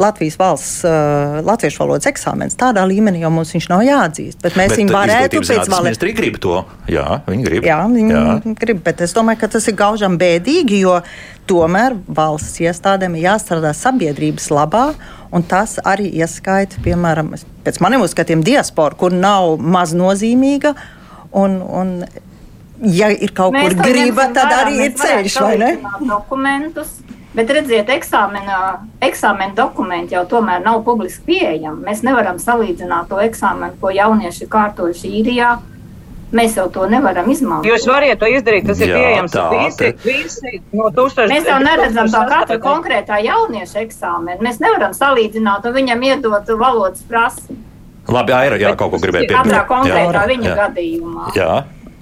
[0.00, 2.56] Latvijas valsts uh, latviešu valodas eksāmenis.
[2.56, 4.38] Tādā līmenī jau mums viņš nav jāatzīst.
[4.40, 6.00] Bet mēs viņu varētu pēc valsts.
[6.00, 6.62] Viņi grib to.
[6.88, 7.68] Jā, viņi grib.
[7.68, 8.54] Jā, viņi Jā.
[8.62, 8.80] grib.
[8.86, 10.96] Bet es domāju, ka tas ir gaužam bēdīgi, jo
[11.48, 14.86] tomēr valsts iestādēm ir jāstrādā sabiedrības labā.
[15.28, 17.34] Un tas arī ieskaita, piemēram,
[17.66, 20.72] pēc maniem uzskatiem, diasporu, kur nav maz nozīmīga.
[21.36, 21.92] Un, un,
[22.80, 25.70] ja ir kaut Mēs kur grība, tad arī ir ceļš, vai ne?
[26.08, 26.98] Dokumentus.
[27.36, 28.58] Bet redziet, eksāmena,
[29.04, 31.84] eksāmena dokumenti jau tomēr nav publiski pieejami.
[31.84, 35.50] Mēs nevaram salīdzināt to eksāmenu, ko jaunieši ir kārtojuši īrijā.
[36.32, 37.68] Mēs jau to nevaram izmantot.
[37.68, 41.32] Jūs variet to izdarīt, tas ir Jā, pieejams tā, visi, visi no tūkstošiem.
[41.32, 44.40] Mēs jau neredzam tā katra konkrētā jaunieša eksāmena.
[44.44, 47.56] Mēs nevaram salīdzināt un viņam iedot valodas prasmi.
[48.08, 49.50] Labi, Aira, jā, kaut ko gribēju piebilst.
[49.50, 50.54] Katrā konkrētā jā, viņa jā.
[50.62, 51.32] gadījumā.
[51.36, 51.50] Jā.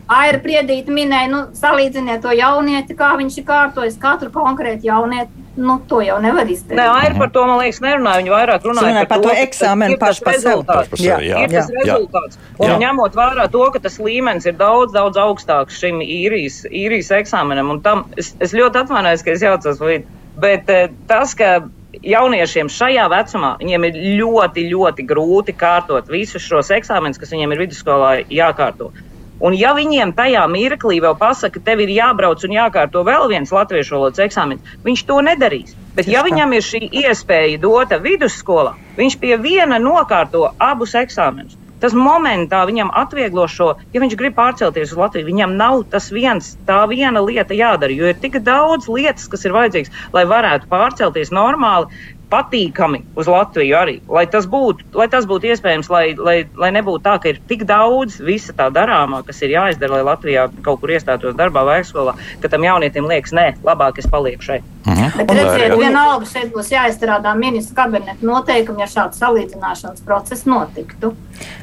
[0.07, 5.43] Aira Priedīte minēja, nu, salīdziniet to jaunieti, kā viņš ir kārtojis katru konkrētu jaunieti.
[5.57, 6.77] Nu, to jau nevar izdarīt.
[6.77, 8.21] Nē, Aira par to, man liekas, nerunāja.
[8.21, 10.67] Viņa vairāk runāja Runāja par to eksāmenu pašu par sevi.
[10.69, 11.41] Par sevi, jā.
[11.47, 11.79] Ir tas Jā.
[11.81, 12.41] rezultāts.
[12.61, 12.77] Un Jā.
[12.85, 17.81] ņemot vērā to, ka tas līmenis ir daudz, daudz augstāks šim īrijas, īrijas eksāmenam, un
[17.81, 20.21] tam es, es ļoti atvainojos, ka es jaucos līdzi.
[20.45, 21.55] Bet eh, tas, ka
[22.03, 27.63] jauniešiem šajā vecumā viņiem ir ļoti, ļoti grūti kārtot visus šos eksāmenus, kas viņiem ir
[27.67, 28.93] vidusskolā jākārto.
[29.37, 33.53] Un, ja viņiem tajā mirklī vēl pasaka, ka tev ir jābrauc un jākārto vēl viens
[33.53, 35.75] latviešu valodas eksāmenis, viņš to nedarīs.
[35.97, 41.59] Bet, ja viņam ir šī iespēja dota vidusskolā, viņš pie viena nokārto abus eksāmenus.
[41.87, 46.49] Tas momentā viņam atvieglo šo, ja viņš grib pārcelties uz Latviju, viņam nav tas viens,
[46.67, 51.31] tā viena lieta jādara, jo ir tik daudz lietas, kas ir vajadzīgas, lai varētu pārcelties
[51.31, 51.87] normāli,
[52.31, 53.97] patīkami uz Latviju arī.
[54.11, 57.63] Lai tas būtu, lai tas būtu iespējams, lai, lai, lai nebūtu tā, ka ir tik
[57.69, 62.17] daudz visa tā darāmā, kas ir jāizdara, lai Latvijā kaut kur iestātos darbā vai skolā,
[62.43, 64.67] ka tam jaunietim liekas, nē, labāk es palieku šeit.
[64.87, 71.15] Bet redziet, vienalga šeit būs jāizstrādā ministra kabineta noteikumi, ja šāds salīdzināšanas process notiktu.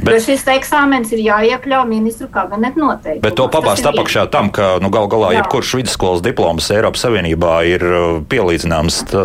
[0.03, 3.21] Bet, jo šis eksāmens ir jāiekļauj ministru kabineta noteikumos.
[3.23, 5.41] Bet to pabāzt ir apakšā tam, ka nu, gal galā Jā.
[5.41, 9.23] jebkurš vidusskolas diploms Eiropas Savienībā ir uh, pielīdzināms tā,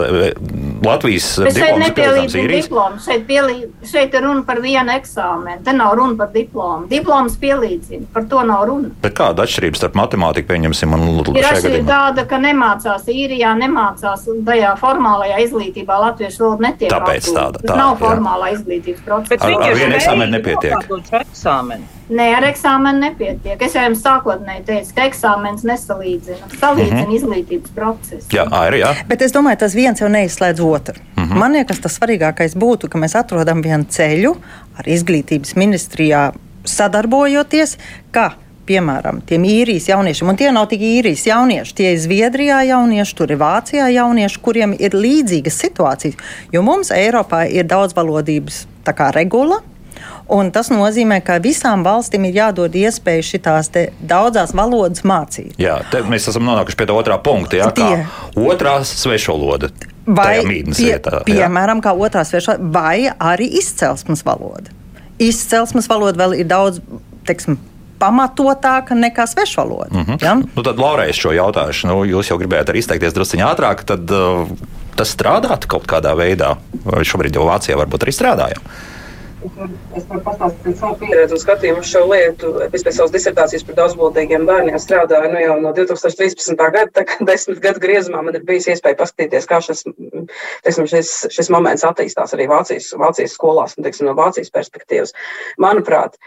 [0.84, 2.34] Latvijas Bet šeit diploms.
[2.34, 3.00] ir diplomu.
[3.02, 5.62] Šeit, pielī, šeit ir runa par vienu eksāmenu.
[5.64, 6.86] Te nav runa par diplomu.
[6.90, 8.06] Diploms pielīdzina.
[8.14, 8.90] Par to nav runa.
[9.02, 14.24] Bet kāda atšķirība starp matemātiku, pieņemsim, un Ir šajā atšķirība tāda, ka nemācās īrijā, nemācās
[14.46, 15.98] tajā formālajā izglītībā.
[16.06, 17.38] Latviešu valoda netiek Tāpēc apgūta.
[17.38, 18.00] tāda- tā, nav jā.
[18.06, 19.28] formālā izglītības process.
[19.28, 20.88] Bet Ar- ar ir vienu eksāmenu nepietiek.
[22.08, 23.60] Nē, ar eksāmenu nepietiek.
[23.62, 26.48] Es jau jums sākotnēji teicu, ka eksāmenis nesalīdzina.
[26.60, 27.12] Salīdzina Mhm.
[27.18, 28.26] izglītības procesu.
[28.32, 28.94] Jā, arī jā.
[29.08, 30.94] Bet es domāju, tas viens jau neizslēdz otru.
[31.16, 31.36] Mm -hmm.
[31.38, 34.36] Man liekas, tas svarīgākais būtu, ka mēs atrodam vienu ceļu
[34.78, 36.32] ar izglītības ministrijā
[36.64, 37.76] sadarbojoties,
[38.10, 38.32] ka,
[38.68, 43.30] piemēram, tiem īrijas jauniešiem, un tie nav tik īrijas jaunieši, tie ir Zviedrijā jaunieši, tur
[43.32, 46.14] ir Vācijā jaunieši, kuriem ir līdzīgas situācijas.
[46.52, 48.66] Jo mums Eiropā ir daudzvalodības
[49.14, 49.60] regula.
[50.28, 53.70] Un tas nozīmē, ka visām valstīm ir jādod iespēja šīs
[54.04, 55.54] daudzās valodas mācīt.
[55.60, 57.56] Jā, mēs esam nonākuši pie tā otrā punkta.
[57.62, 58.02] Jā, Tie.
[58.36, 59.72] otrā svešvaloda.
[60.04, 61.22] Vai, pie, vietā.
[61.24, 64.72] piemēram, kā otrā sveša, vai arī izcelsmes valoda.
[65.20, 66.80] Izcelsmes valoda vēl ir daudz
[67.28, 67.58] teiksim,
[67.98, 69.90] pamatotāka nekā svešvaloda.
[69.90, 70.24] Mm -hmm.
[70.24, 70.34] ja?
[70.54, 74.10] Nu, tad, Laurai, es šo jautāšu, nu, jūs jau gribējāt arī izteikties druskuļi ātrāk, tad
[74.10, 74.48] uh,
[74.96, 78.62] tas strādātu kaut kādā veidā, vai šobrīd jau Vācijā varbūt arī strādājam.
[79.38, 82.48] Es varu pastāstīt savu pieredzi un skatījumu uz šo lietu.
[82.66, 86.58] Es pēc savas disertācijas par daudzvalodīgiem bērniem strādāju nu, jau no 2013.
[86.58, 86.90] gada.
[86.96, 89.84] Tā kā desmit gadu griezumā man ir bijis iespēja paskatīties, kā šis,
[90.66, 95.14] teiksim, šis, šis moments attīstās arī Vācijas, Vācijas skolās un teiksim, no Vācijas perspektīvas.
[95.62, 96.18] Manuprāt,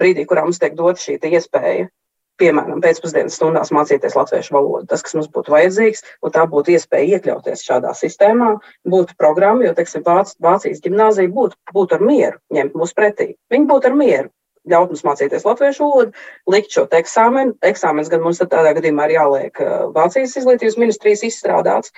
[0.00, 1.90] brīdī, kurā mums tiek dota šī iespēja
[2.40, 4.86] piemēram, pēcpusdienas stundās mācīties latviešu valodu.
[4.90, 8.54] Tas, kas mums būtu vajadzīgs, un tā būtu iespēja iekļauties šādā sistēmā,
[8.88, 13.34] būtu programma, jo, teiksim, Vāc, Vācijas gimnāzija būtu, būtu ar mieru ņemt mūs pretī.
[13.52, 14.30] Viņi būtu ar mieru.
[14.68, 17.54] Ļaut mums mācīties latviešu valodu, likt šo eksāmenu.
[17.64, 19.62] Eksāmenis gan mums tādā gadījumā ir jāliek
[19.94, 21.94] Vācijas izglītības ministrijas izstrādāts.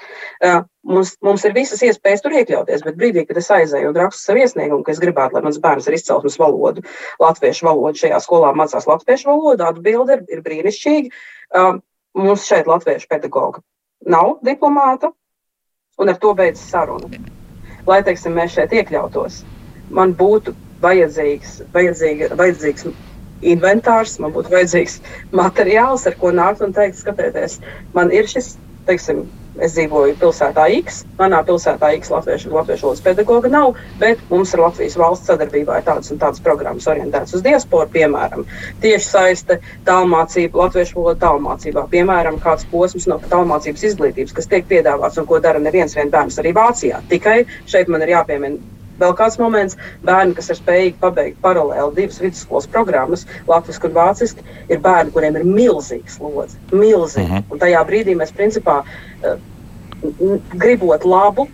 [0.87, 4.45] Mums, mums ir visas iespējas tur iekļauties, bet brīdī, kad es aizēju un rakstu savu
[4.45, 6.87] iesniegumu, ka es gribētu, lai mans bērns ar izcelsmes valodu,
[7.21, 11.69] latviešu valodu šajā skolā mācās latviešu valodu, atbilde ir, ir brīnišķīga.
[12.21, 13.61] Mums šeit latviešu pedagoga
[14.07, 15.13] nav diplomāta,
[16.01, 17.11] un ar to beidzas saruna.
[17.89, 19.43] Lai, teiksim, mēs šeit iekļautos,
[19.93, 22.89] man būtu vajadzīgs, vajadzīga, vajadzīgs
[23.55, 25.01] inventārs, man būtu vajadzīgs
[25.37, 27.61] materiāls, ar ko nākt un teikt, skatieties,
[27.97, 28.55] man ir šis,
[28.89, 29.25] teiksim,
[29.61, 34.65] es dzīvoju pilsētā X, manā pilsētā X latviešu, latviešu valodas pedagoga nav, bet mums ar
[34.67, 38.47] Latvijas valsts sadarbībā ir tādas un tādas programmas orientētas uz diasporu, piemēram,
[38.85, 45.21] tieši saiste tālmācība, latviešu valoda tālmācībā, piemēram, kāds posms no tālmācības izglītības, kas tiek piedāvāts
[45.21, 47.03] un ko dara neviens vien bērns arī Vācijā.
[47.11, 52.21] Tikai šeit man ir jāpiemina Vēl kāds moments, bērni, kas ir spējīgi pabeigt paralēli divas
[52.23, 56.61] vidusskolas programmas, latviešu un vāciski, ir bērni, kuriem ir milzīgs slodzi.
[56.73, 57.27] Milzīgi.
[57.27, 57.49] Uh -huh.
[57.51, 59.41] Un tajā brīdī mēs principā uh,
[60.55, 61.49] gribot labu,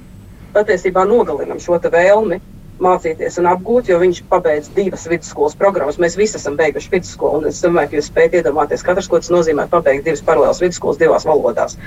[0.55, 2.41] patiesībā nogalinam šo vēlmi
[2.83, 5.99] mācīties un apgūt, jo viņš pabeidz divas vidusskolas programmas.
[6.03, 9.33] Mēs visi esam beiguši vidusskolu, un es domāju, ka jūs spējat iedomāties, katrs, ko tas
[9.33, 11.79] nozīmē, pabeigt divas paralēlas vidusskolas divās valodās.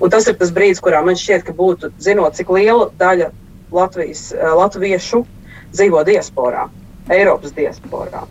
[0.00, 3.28] Un tas ir tas brīdis, kurā man šķiet, ka būtu, zinot, cik liela daļa
[3.74, 5.24] Latvijas, eh, latviešu
[5.72, 6.68] dzīvo diasporā,
[7.12, 8.24] Eiropas diasporā.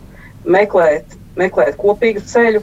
[0.44, 2.62] Meklēt, meklēt kopīgu ceļu,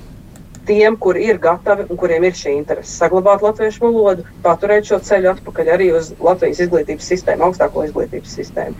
[0.65, 5.31] tiem, kuri ir gatavi un kuriem ir šī interese saglabāt latviešu valodu, paturēt šo ceļu
[5.35, 8.75] atpakaļ arī uz Latvijas izglītības sistēmu, augstāko izglītības sistēmu,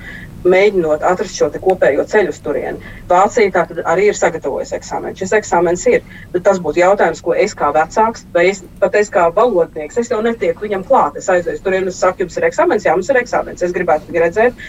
[0.45, 2.91] mēģinot atrast šo kopējo ceļu uz turieni.
[3.09, 5.17] Vācija tātad arī ir sagatavojusi eksāmenu.
[5.19, 9.09] Šis eksāmens ir, bet tas būtu jautājums, ko es kā vecāks, vai es, pat es
[9.13, 11.17] kā valodnieks, es jau netieku viņam klāt.
[11.21, 13.65] Es aizēju tur un saku, jums ir eksāmens, jā, mums ir eksāmens.
[13.65, 14.63] Es gribētu redzēt,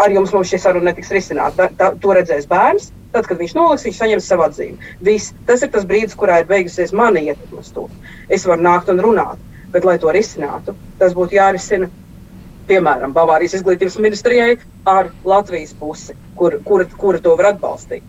[0.00, 1.70] ar jums šī saruna netiks risināta.
[1.78, 4.90] To redzēs bērns, Tad, kad viņš noliks, viņš saņems savu atzīmi.
[5.06, 5.32] Viss.
[5.46, 7.88] Tas ir tas brīdis, kurā ir beigusies mana ietekme uz to.
[8.30, 9.40] Es varu nākt un runāt,
[9.74, 11.90] bet, lai to risinātu, tas būtu jārisina
[12.70, 14.54] piemēram Bavārijas izglītības ministrijai
[14.88, 18.06] ar Latvijas pusi, kur, kura, kura to var atbalstīt.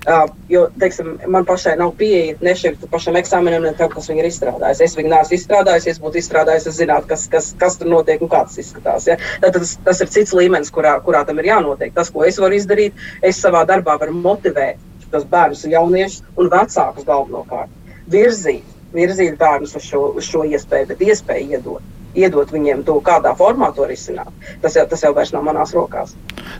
[0.00, 4.22] Uh, jo, teiksim, man pašai nav pieeja ne šim pašam eksāmenam, ne tam, kas viņa
[4.22, 4.80] ir izstrādājis.
[4.86, 8.30] Es viņu neesmu izstrādājis, es būtu izstrādājis, es zinātu, kas, kas, kas tur notiek un
[8.32, 9.10] kā tas izskatās.
[9.10, 9.18] Ja?
[9.42, 11.92] Tad tas, tas ir cits līmenis, kurā, kurā tam ir jānotiek.
[11.92, 14.80] Tas, ko es varu izdarīt, es savā darbā varu motivēt
[15.12, 20.94] tos bērnus un jauniešus un vecākus galvenokārt virzīt, virzīt bērnus uz šo, uz šo iespēju,
[20.94, 24.30] bet iespēju iedot iedot viņiem to, kādā formā to risināt.
[24.62, 26.14] Tas jau, tas jau vairs nav manās rokās.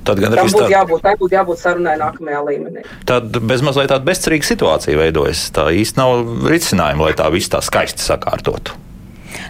[0.07, 0.69] Tad gan arī būtu tā...
[0.75, 2.85] jābūt, tā būtu jābūt sarunai nākamajā līmenī.
[3.09, 5.49] Tad bezmazliet tāda bezcerīga situācija veidojas.
[5.57, 8.79] Tā īsti nav risinājuma, lai tā viss tā skaisti sakārtotu.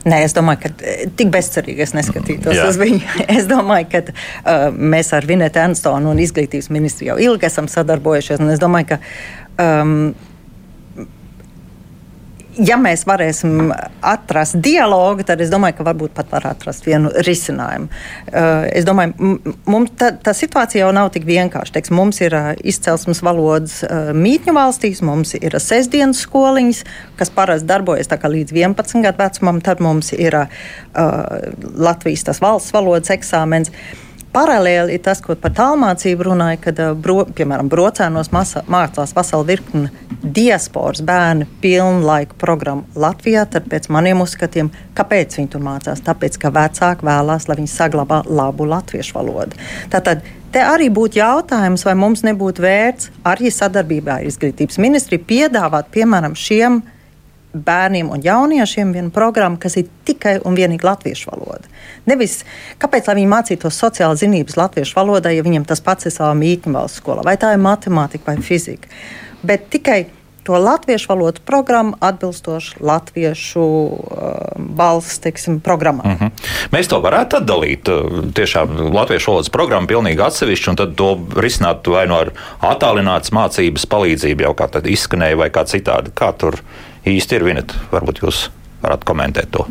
[0.09, 2.69] Nē, es domāju, ka eh, tik bezcerīgi es neskatītos Jā.
[2.71, 3.03] uz viņu.
[3.37, 8.41] Es domāju, ka uh, mēs ar Vinetu Ernstonu un izglītības ministru jau ilgi esam sadarbojušies.
[8.55, 9.01] Es domāju, ka
[9.61, 10.13] um,
[12.67, 13.71] ja mēs varēsim
[14.05, 17.89] atrast dialogu, tad es domāju, ka varbūt pat var atrast vienu risinājumu.
[18.31, 19.37] Uh, es domāju,
[19.71, 21.75] mums tā, tā situācija jau nav tik vienkārša.
[21.77, 26.85] Teiks, mums ir uh, izcelsmes valodas uh, mītņu valstīs, mums ir sestdienas skoliņas,
[27.21, 30.37] kas parasti darbojas līdz 11 gadu vecumam, tad mums ir
[30.95, 33.73] Latvijas valsts valodas eksāmens.
[34.31, 39.91] Paralēli ir tas, ko par tālmācību runāja, kad, bro, piemēram, brocēnos masa, mācās vesela virkne
[40.23, 43.43] diasporas bērnu pilnlaika programmu Latvijā.
[43.51, 46.05] Tad pēc maniem uzskatiem, kāpēc viņi tur mācās?
[46.07, 49.59] Tāpēc, ka vecāki vēlās, lai viņi saglabā labu latviešu valodu.
[49.91, 50.23] Tātad
[50.55, 56.39] te arī būtu jautājums, vai mums nebūtu vērts arī sadarbībā ar izglītības ministriju piedāvāt, piemēram,
[56.39, 57.00] šiem bērniem
[57.53, 61.67] bērniem un jauniešiem viena programma, kas ir tikai un vienīgi latviešu valoda.
[62.07, 62.41] Nevis
[62.83, 67.03] kāpēc viņi mācītos sociālās zinības latviešu valodā, ja viņiem tas pats ir savā mītņu valsts
[67.03, 68.89] skolā, vai tā ir matemātika vai fizika.
[69.43, 70.05] Bet tikai
[70.43, 73.97] to latviešu valodu programmu atbilstoši latviešu uh,
[74.77, 76.07] valsts teiksim, programmām.
[76.07, 76.31] Mm -hmm.
[76.73, 77.89] Mēs to varētu atdalīt.
[77.89, 82.31] Uh, tiešām latviešu valodas programmu pilnīgi atsevišķi, un tad to risināt vai no nu ar
[82.61, 86.11] attālinātas mācības palīdzību, jau kā tad izskanēja, vai kā citādi.
[86.15, 86.55] Kā tur
[87.07, 87.47] īsti ir.
[87.47, 88.49] Vinet, varbūt jūs
[88.83, 89.67] varat komentēt to.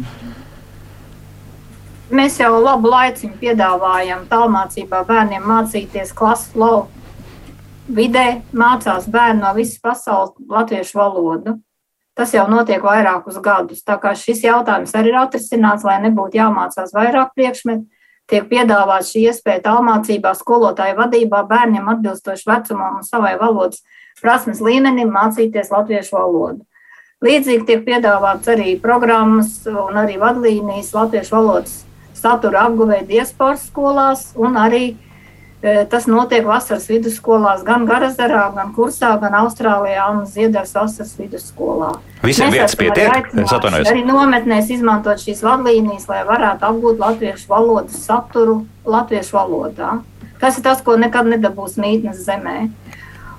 [2.10, 6.90] Mēs jau labu laiciņu piedāvājam tālmācībā bērniem mācīties klases lauku
[7.90, 11.58] vidē, mācās bērni no visas pasaules latviešu valodu.
[12.18, 13.84] Tas jau notiek vairākus gadus.
[13.86, 17.86] Tā kā šis jautājums arī ir atrisināts, lai nebūtu jāmācās vairāk priekšmetu,
[18.30, 23.82] tiek piedāvāta šī iespēja tālmācībā, skolotāju vadībā bērniem atbilstoši vecumam un savai valodas
[24.20, 26.66] prasmes līmenim mācīties latviešu valodu.
[27.20, 31.74] Līdzīgi tiek piedāvāts arī programmas un arī vadlīnijas latviešu valodas
[32.16, 39.12] satura apguvē diasporas skolās, un arī e, tas notiek vasaras vidusskolās gan Garazarā, gan Kursā,
[39.20, 41.92] gan Austrālijā un Ziedars vasaras vidusskolā.
[42.24, 43.28] Visiem vietas pietiek?
[43.36, 43.92] Es atvainojos.
[43.92, 49.98] Arī nometnēs izmantot šīs vadlīnijas, lai varētu apgūt latviešu valodas saturu latviešu valodā.
[50.40, 52.70] Tas ir tas, ko nekad nedabūs mītnes zemē.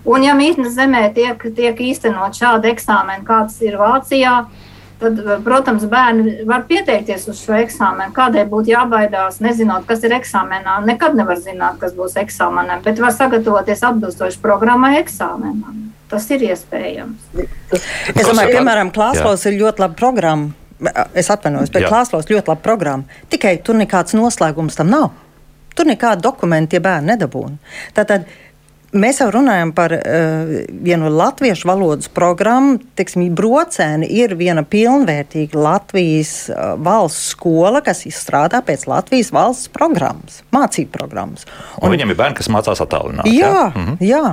[0.08, 4.34] Un, ja mītnes zemē tiek, tiek īstenot šādi eksāmeni, kāds ir Vācijā,
[5.00, 8.12] tad, protams, bērni var pieteikties uz šo eksāmenu.
[8.16, 10.78] Kādai būtu jābaidās, nezinot, kas ir eksāmenā.
[10.88, 15.86] Nekad nevar zināt, kas būs eksāmenā, bet var sagatavoties atbilstoši programmai eksāmenam.
[16.10, 17.28] Tas ir iespējams.
[17.70, 20.50] Es domāju, piemēram, Klāslos ir ļoti laba programma.
[21.14, 23.20] Es atvainojos, bet Klāslos ļoti laba programma.
[23.30, 25.10] Tikai tur nekāds noslēgums tam nav.
[25.76, 27.60] Tur nekādu dokumentu tie bērni nedabūna.
[27.94, 28.26] Tātad
[28.90, 30.48] Mēs jau runājam par uh,
[30.82, 32.80] vienu latviešu valodas programmu.
[32.98, 40.40] Teiksim, Brocēni ir viena pilnvērtīga Latvijas uh, valsts skola, kas strādā pēc Latvijas valsts programmas,
[40.50, 41.46] mācību programmas.
[41.78, 43.36] Un, un viņiem ir bērni, kas mācās attālināti.
[43.38, 43.66] Jā, jā.
[43.76, 43.98] Mhm.
[44.02, 44.24] jā.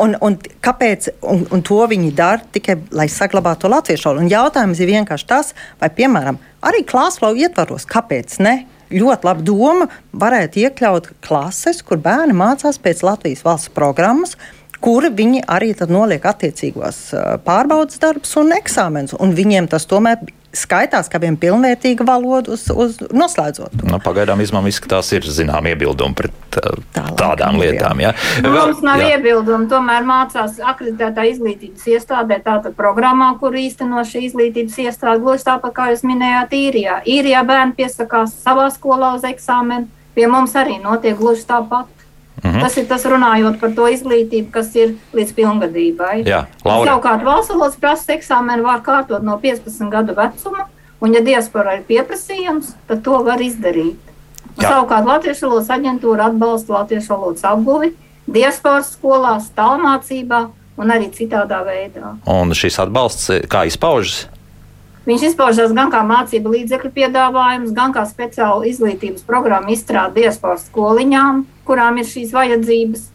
[0.00, 4.32] Un, un kāpēc un, un to viņi dara tikai lai saglabātu latviešu valodu?
[4.32, 8.60] Jautājums ir vienkārši tas, vai, piemēram, arī klāsflau ietvaros, kāpēc ne?
[8.90, 14.36] Ļoti laba doma varētu iekļaut klases, kur bērni mācās pēc Latvijas valsts programmas,
[14.80, 17.00] kuri viņi arī noliek attiecīgos
[17.44, 19.16] pārbaudas darbus un eksāmenus.
[19.20, 20.24] Un viņiem tas tomēr
[20.56, 23.74] skaitās kā viena pilnvērtīga valoda, uz, uz noslēdzot.
[23.80, 23.88] To.
[23.90, 27.68] Nu, pagaidām izmām izskatās, ir zinām iebildumi pret Tālāk, tādām jā.
[27.68, 28.02] lietām.
[28.02, 28.10] Ja?
[28.42, 34.80] Nu, Mums nav iebildumi, tomēr mācās akreditētā izglītības iestādē, tātad programmā, kur īsteno šī izglītības
[34.86, 36.98] iestāde, gluži tāpat kā jūs minējāt īrijā.
[37.06, 39.86] Īrijā bērni piesakās savā skolā uz eksāmenu,
[40.16, 41.99] pie mums arī notiek gluži tāpat.
[42.42, 42.60] Mhm.
[42.60, 46.24] Tas ir tas runājot par to izglītību, kas ir līdz pilngadībai.
[46.24, 46.46] Jā.
[46.64, 50.68] Savukārt valsts valodas prasības eksāmenu var kārtot no 15 gadu vecuma,
[51.00, 53.98] un, ja diaspora ir pieprasījums, tad to var izdarīt.
[54.60, 57.94] Savukārt Latvijas valodas aģentūra atbalsta latviešu valodas apguvi
[58.30, 60.44] diasporas skolās, tālmācībā
[60.80, 62.16] un arī citādā veidā.
[62.30, 64.26] Un šis atbalsts eh, kā izpaužas?
[65.08, 71.40] Viņš izpaužās gan kā mācību līdzekļu piedāvājums, gan kā speciāla izglītības programma izstrāde diasporas skoliņām,
[71.70, 73.08] kurām ir šīs vajadzības.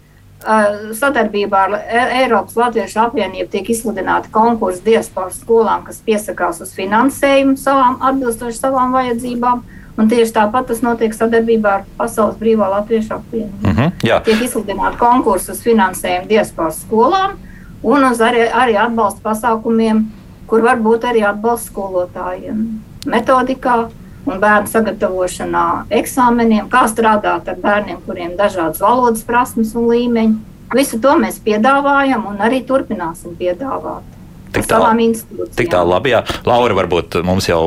[0.46, 6.74] Uh, Sadarbībā ar E- Eiropas Latviešu apvienību tiek izsludināti konkursi diasporas skolām, kas piesakās uz
[6.76, 9.64] finansējumu savām, atbilstoši savām vajadzībām.
[9.96, 13.64] Un tieši tāpat tas notiek sadarbībā ar Pasaules Brīvā Latviešu apvienību.
[13.64, 17.38] Uh -huh, jā, Tiek izsludināti konkursi uz finansējumu diasporas skolām
[17.84, 20.04] un uz arī, arī atbalsta pasākumiem,
[20.48, 22.66] kur var būt arī atbalsts skolotājiem,
[23.06, 23.90] metodikā
[24.26, 25.68] un bērnu sagatavošanā
[26.02, 30.36] eksāmeniem, kā strādāt ar bērniem, kuriem ir dažādas valodas prasmes un līmeņi.
[30.76, 34.15] Visu to mēs piedāvājam un arī turpināsim piedāvāt.
[34.56, 35.56] Tik institūcijām.
[35.60, 36.14] tik tālu labi.
[36.16, 36.24] Jā.
[36.48, 37.62] Laura, varbūt mums jau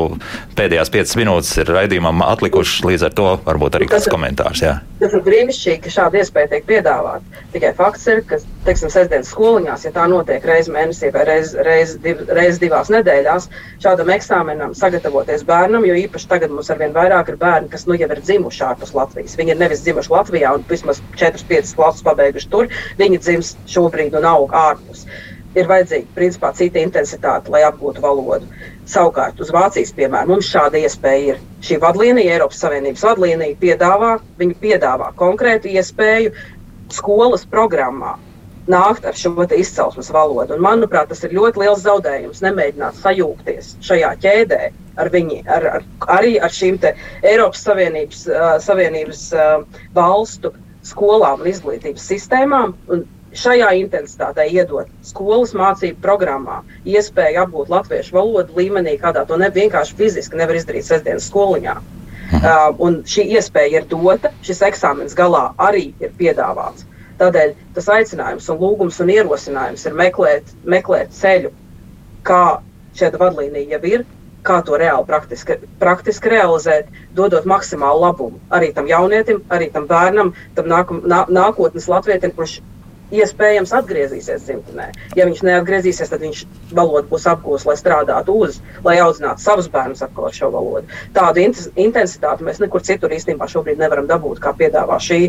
[0.58, 4.64] pēdējās piecas minūtes ir raidījumam atlikušas, līdz ar to varbūt arī kāds komentārs.
[4.64, 4.78] Jā.
[4.98, 7.44] Tas ir brīnišķīgi, ka šāda iespēja tiek piedāvāta.
[7.52, 11.94] Tikai fakts ir, ka, teiksim, sestdienas skoliņās, ja tā notiek reizes mēnesī vai reizes reiz,
[12.02, 13.48] div, reiz divās nedēļās,
[13.84, 18.10] šādam eksāmenam sagatavoties bērnam, jo īpaši tagad mums arvien vairāk ir bērni, kas nu jau
[18.10, 19.38] ir dzimuši ārpus Latvijas.
[19.38, 24.28] Viņi ir nevis dzimuši Latvijā un vismaz 4-5 klases pabeiguši tur, viņi dzimst šobrīd un
[24.28, 25.06] aug ārpus.
[25.56, 28.48] Ir vajadzīga principā cita intensitāte, lai apgūtu valodu.
[28.88, 31.42] Savukārt, uz Vācijas piemēra mums šāda iespēja ir.
[31.64, 36.34] Šī vadlīnija, Eiropas Savienības vadlīnija, piedāvā, piedāvā konkrētu iespēju
[36.92, 38.16] skolas programmā
[38.68, 40.58] nākt ar šo izcelsmes valodu.
[40.58, 44.62] Un, manuprāt, tas ir ļoti liels zaudējums nemēģināt sajūgties šajā ķēdē
[44.98, 45.84] ar viņi, ar, ar,
[46.18, 49.62] arī ar šīm Eiropas Savienības, uh, Savienības uh,
[49.96, 50.52] valstu
[50.86, 52.74] skolām un izglītības sistēmām.
[52.92, 53.04] Un
[53.36, 59.96] šajā intensitātē iedot skolas mācību programmā iespēju apgūt latviešu valodu līmenī, kādā to ne vienkārši
[59.98, 61.78] fiziski nevar izdarīt sestdienas skoliņā.
[62.28, 66.84] Uh, un šī iespēja ir dota, šis eksāmenis galā arī ir piedāvāts.
[67.18, 71.50] Tādēļ tas aicinājums, un lūgums un ierosinājums ir meklēt, meklēt ceļu,
[72.28, 72.60] kā
[72.98, 74.04] šāda vadlīnija jau ir,
[74.46, 80.34] kā to reāli praktiski, praktiski realizēt, dodot maksimālu labumu arī tam jaunietim, arī tam bērnam,
[80.54, 82.58] tam nākum, nā, nākotnes latvietim, kurš
[83.14, 84.88] iespējams atgriezīsies dzimtenē.
[85.16, 86.42] Ja viņš neatgriezīsies, tad viņš
[86.76, 90.98] valodu būs apgūlis, lai strādātu uz, lai audzinātu savus bērnus atkal ar šo valodu.
[91.16, 95.20] Tādu intensitāti mēs nekur citur īstenībā šobrīd nevaram dabūt, kā piedāvā šī,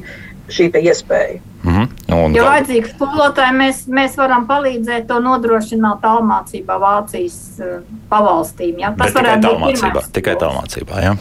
[0.52, 1.40] šī iespēja.
[1.64, 1.88] Mhm.
[2.16, 8.80] Un, Jo gal- vajadzīgs skolotāji, mēs, mēs varam palīdzēt to nodrošināt tālmācībā Vācijas eh, pavalstīm.
[8.80, 8.92] Ja?
[8.92, 10.06] bet tikai varētu būt tālmācībā.
[10.16, 11.18] Tikai tālmācībā jā.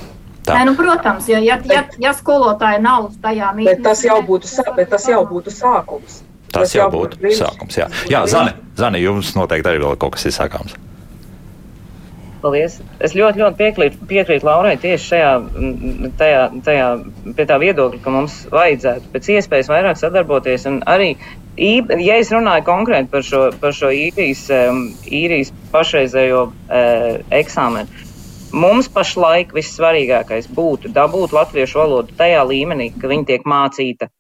[0.49, 0.55] Tā.
[0.57, 4.49] Nē, nu, protams, ja, ja, ja, ja skolotāji nav tajā mītnē, Bet tas jau būtu,
[4.49, 6.23] sā, bet tas jau būtu sākums.
[6.53, 7.77] Tas jau būtu sākums.
[7.77, 10.77] Jā, jā Zane, Zane, jums noteikti arī vēl kaut kas ir sakāms.
[12.39, 12.77] Paldies.
[13.03, 15.31] Es ļoti, ļoti piekrītu, piekrītu Laurai tieši šajā,
[16.21, 16.89] tajā, tajā,
[17.35, 20.67] pie tā viedokļa, ka mums vajadzētu pēc iespējas vairāk sadarboties.
[20.71, 21.11] un Arī,
[21.59, 24.47] ja es runāju konkrēti par šo, par šo īrijas,
[25.11, 27.09] īrijas pašreizējo uh,
[27.41, 28.07] eksāmenu,
[28.55, 34.13] mums pašlaik vissvarīgākais būtu dabūt latviešu valodu tajā līmenī, ka viņi tiek mācīta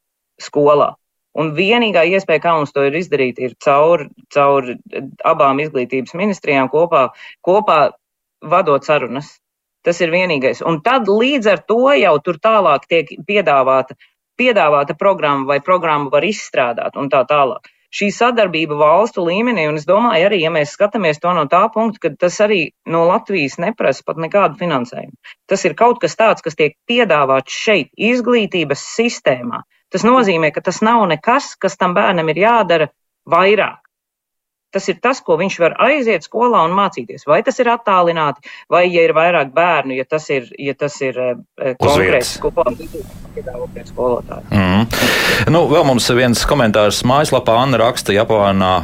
[0.42, 0.96] skolā.
[1.38, 4.72] Un vienīgā iespēja, kā mums to ir izdarīt, ir caur, caur
[5.28, 7.08] abām izglītības ministrijām kopā,
[7.44, 7.80] kopā
[8.42, 9.36] vadot sarunas.
[9.86, 10.62] Tas ir vienīgais.
[10.66, 13.94] Un tad līdz ar to jau tur tālāk tiek piedāvāta,
[14.38, 17.70] piedāvāta programma vai programma var izstrādāt un tā tālāk.
[17.88, 22.02] Šī sadarbība valstu līmenī, un es domāju, arī, ja mēs skatāmies to no tā punkta,
[22.02, 25.16] ka tas arī no Latvijas neprasa pat nekādu finansējumu.
[25.48, 29.62] Tas ir kaut kas tāds, kas tiek piedāvāts šeit, izglītības sistēmā.
[29.92, 32.88] Tas nozīmē, ka tas nav nekas, kas tam bērnam ir jādara
[33.28, 33.80] vairāk.
[34.68, 37.24] Tas ir tas, ko viņš var aiziet skolā un mācīties.
[37.24, 41.16] Vai tas ir attālināti, vai, ja ir vairāk bērnu, ja tas ir, ja tas ir
[41.80, 42.34] konkrēts
[43.88, 44.44] skolotāja.
[44.52, 44.84] Mm.
[45.54, 47.56] Nu, vēl mums viens komentārs mājaslapā.
[47.62, 48.74] Anna raksta, Japānā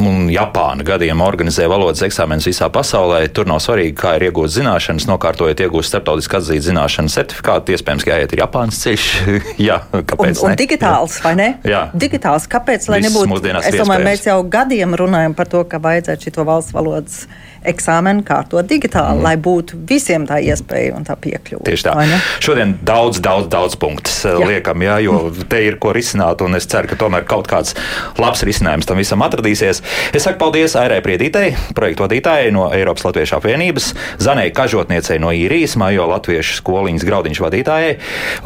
[0.00, 3.22] un Japāna gadiem organizē valodas eksāmenus visā pasaulē.
[3.34, 7.76] Tur nav svarīgi, kā ir iegūts zināšanas, nokārtojot iegūst starptautiski atzītu zināšanu certifikātu.
[7.76, 9.06] Iespējams, ka jāiet ir Japānas ceļš.
[9.68, 10.40] Jā, kāpēc?
[10.40, 11.26] Un, un digitāls, Jā.
[11.26, 11.50] vai ne?
[11.68, 11.84] Jā.
[12.06, 12.88] Digitāls, kāpēc?
[12.92, 13.54] Lai Viss nebūtu.
[13.62, 17.24] Es domāju, mēs jau gadiem runājam par to, ka vajadzētu šito valsts valodas
[17.66, 19.24] eksāmenu kārtot digitāli, mm.
[19.24, 21.64] lai būtu visiem tā iespēja un tā piekļuve.
[21.68, 21.94] Tieši tā.
[22.42, 24.36] Šodien daudz, daudz, daudz punktus jā.
[24.48, 25.16] liekam, jā, jo
[25.50, 27.76] te ir ko risināt, un es ceru, ka tomēr kaut kāds
[28.20, 29.82] labs risinājums tam visam atradīsies.
[30.16, 33.90] Es saku paldies Airai Priedītei, projektu vadītājai no Eiropas Latviešu apvienības,
[34.22, 37.92] Zanai Kažotniecei no īrijas, Majo Latviešu skoliņas graudiņš vadītājai,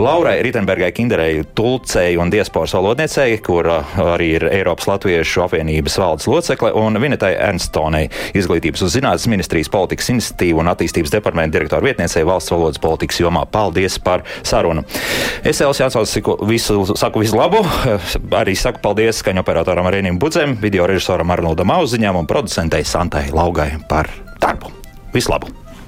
[0.02, 6.28] Laurai Ritenbergai Kinderei Tulcei un diasporas valodniecei, kur uh, arī ir Eiropas Latviešu apvienības valdes
[6.30, 12.24] locekle, un Vinetai Ernstonei, izglītības uz zinātnes ministrijas politikas institīvu un attīstības departamenta direktora vietniecei
[12.26, 13.44] valsts valodas politikas jomā.
[13.50, 14.84] Paldies par sarunu.
[15.44, 16.16] Es Elsas Jansons
[16.48, 17.64] visu, saku visu labu.
[18.40, 23.74] Arī saku paldies skaņu operatoram Arēnam Budzem, video režisoram Arnoldam Auziņam un producentei Santai Laugai
[23.88, 24.72] par darbu.
[25.14, 25.63] Visu labu!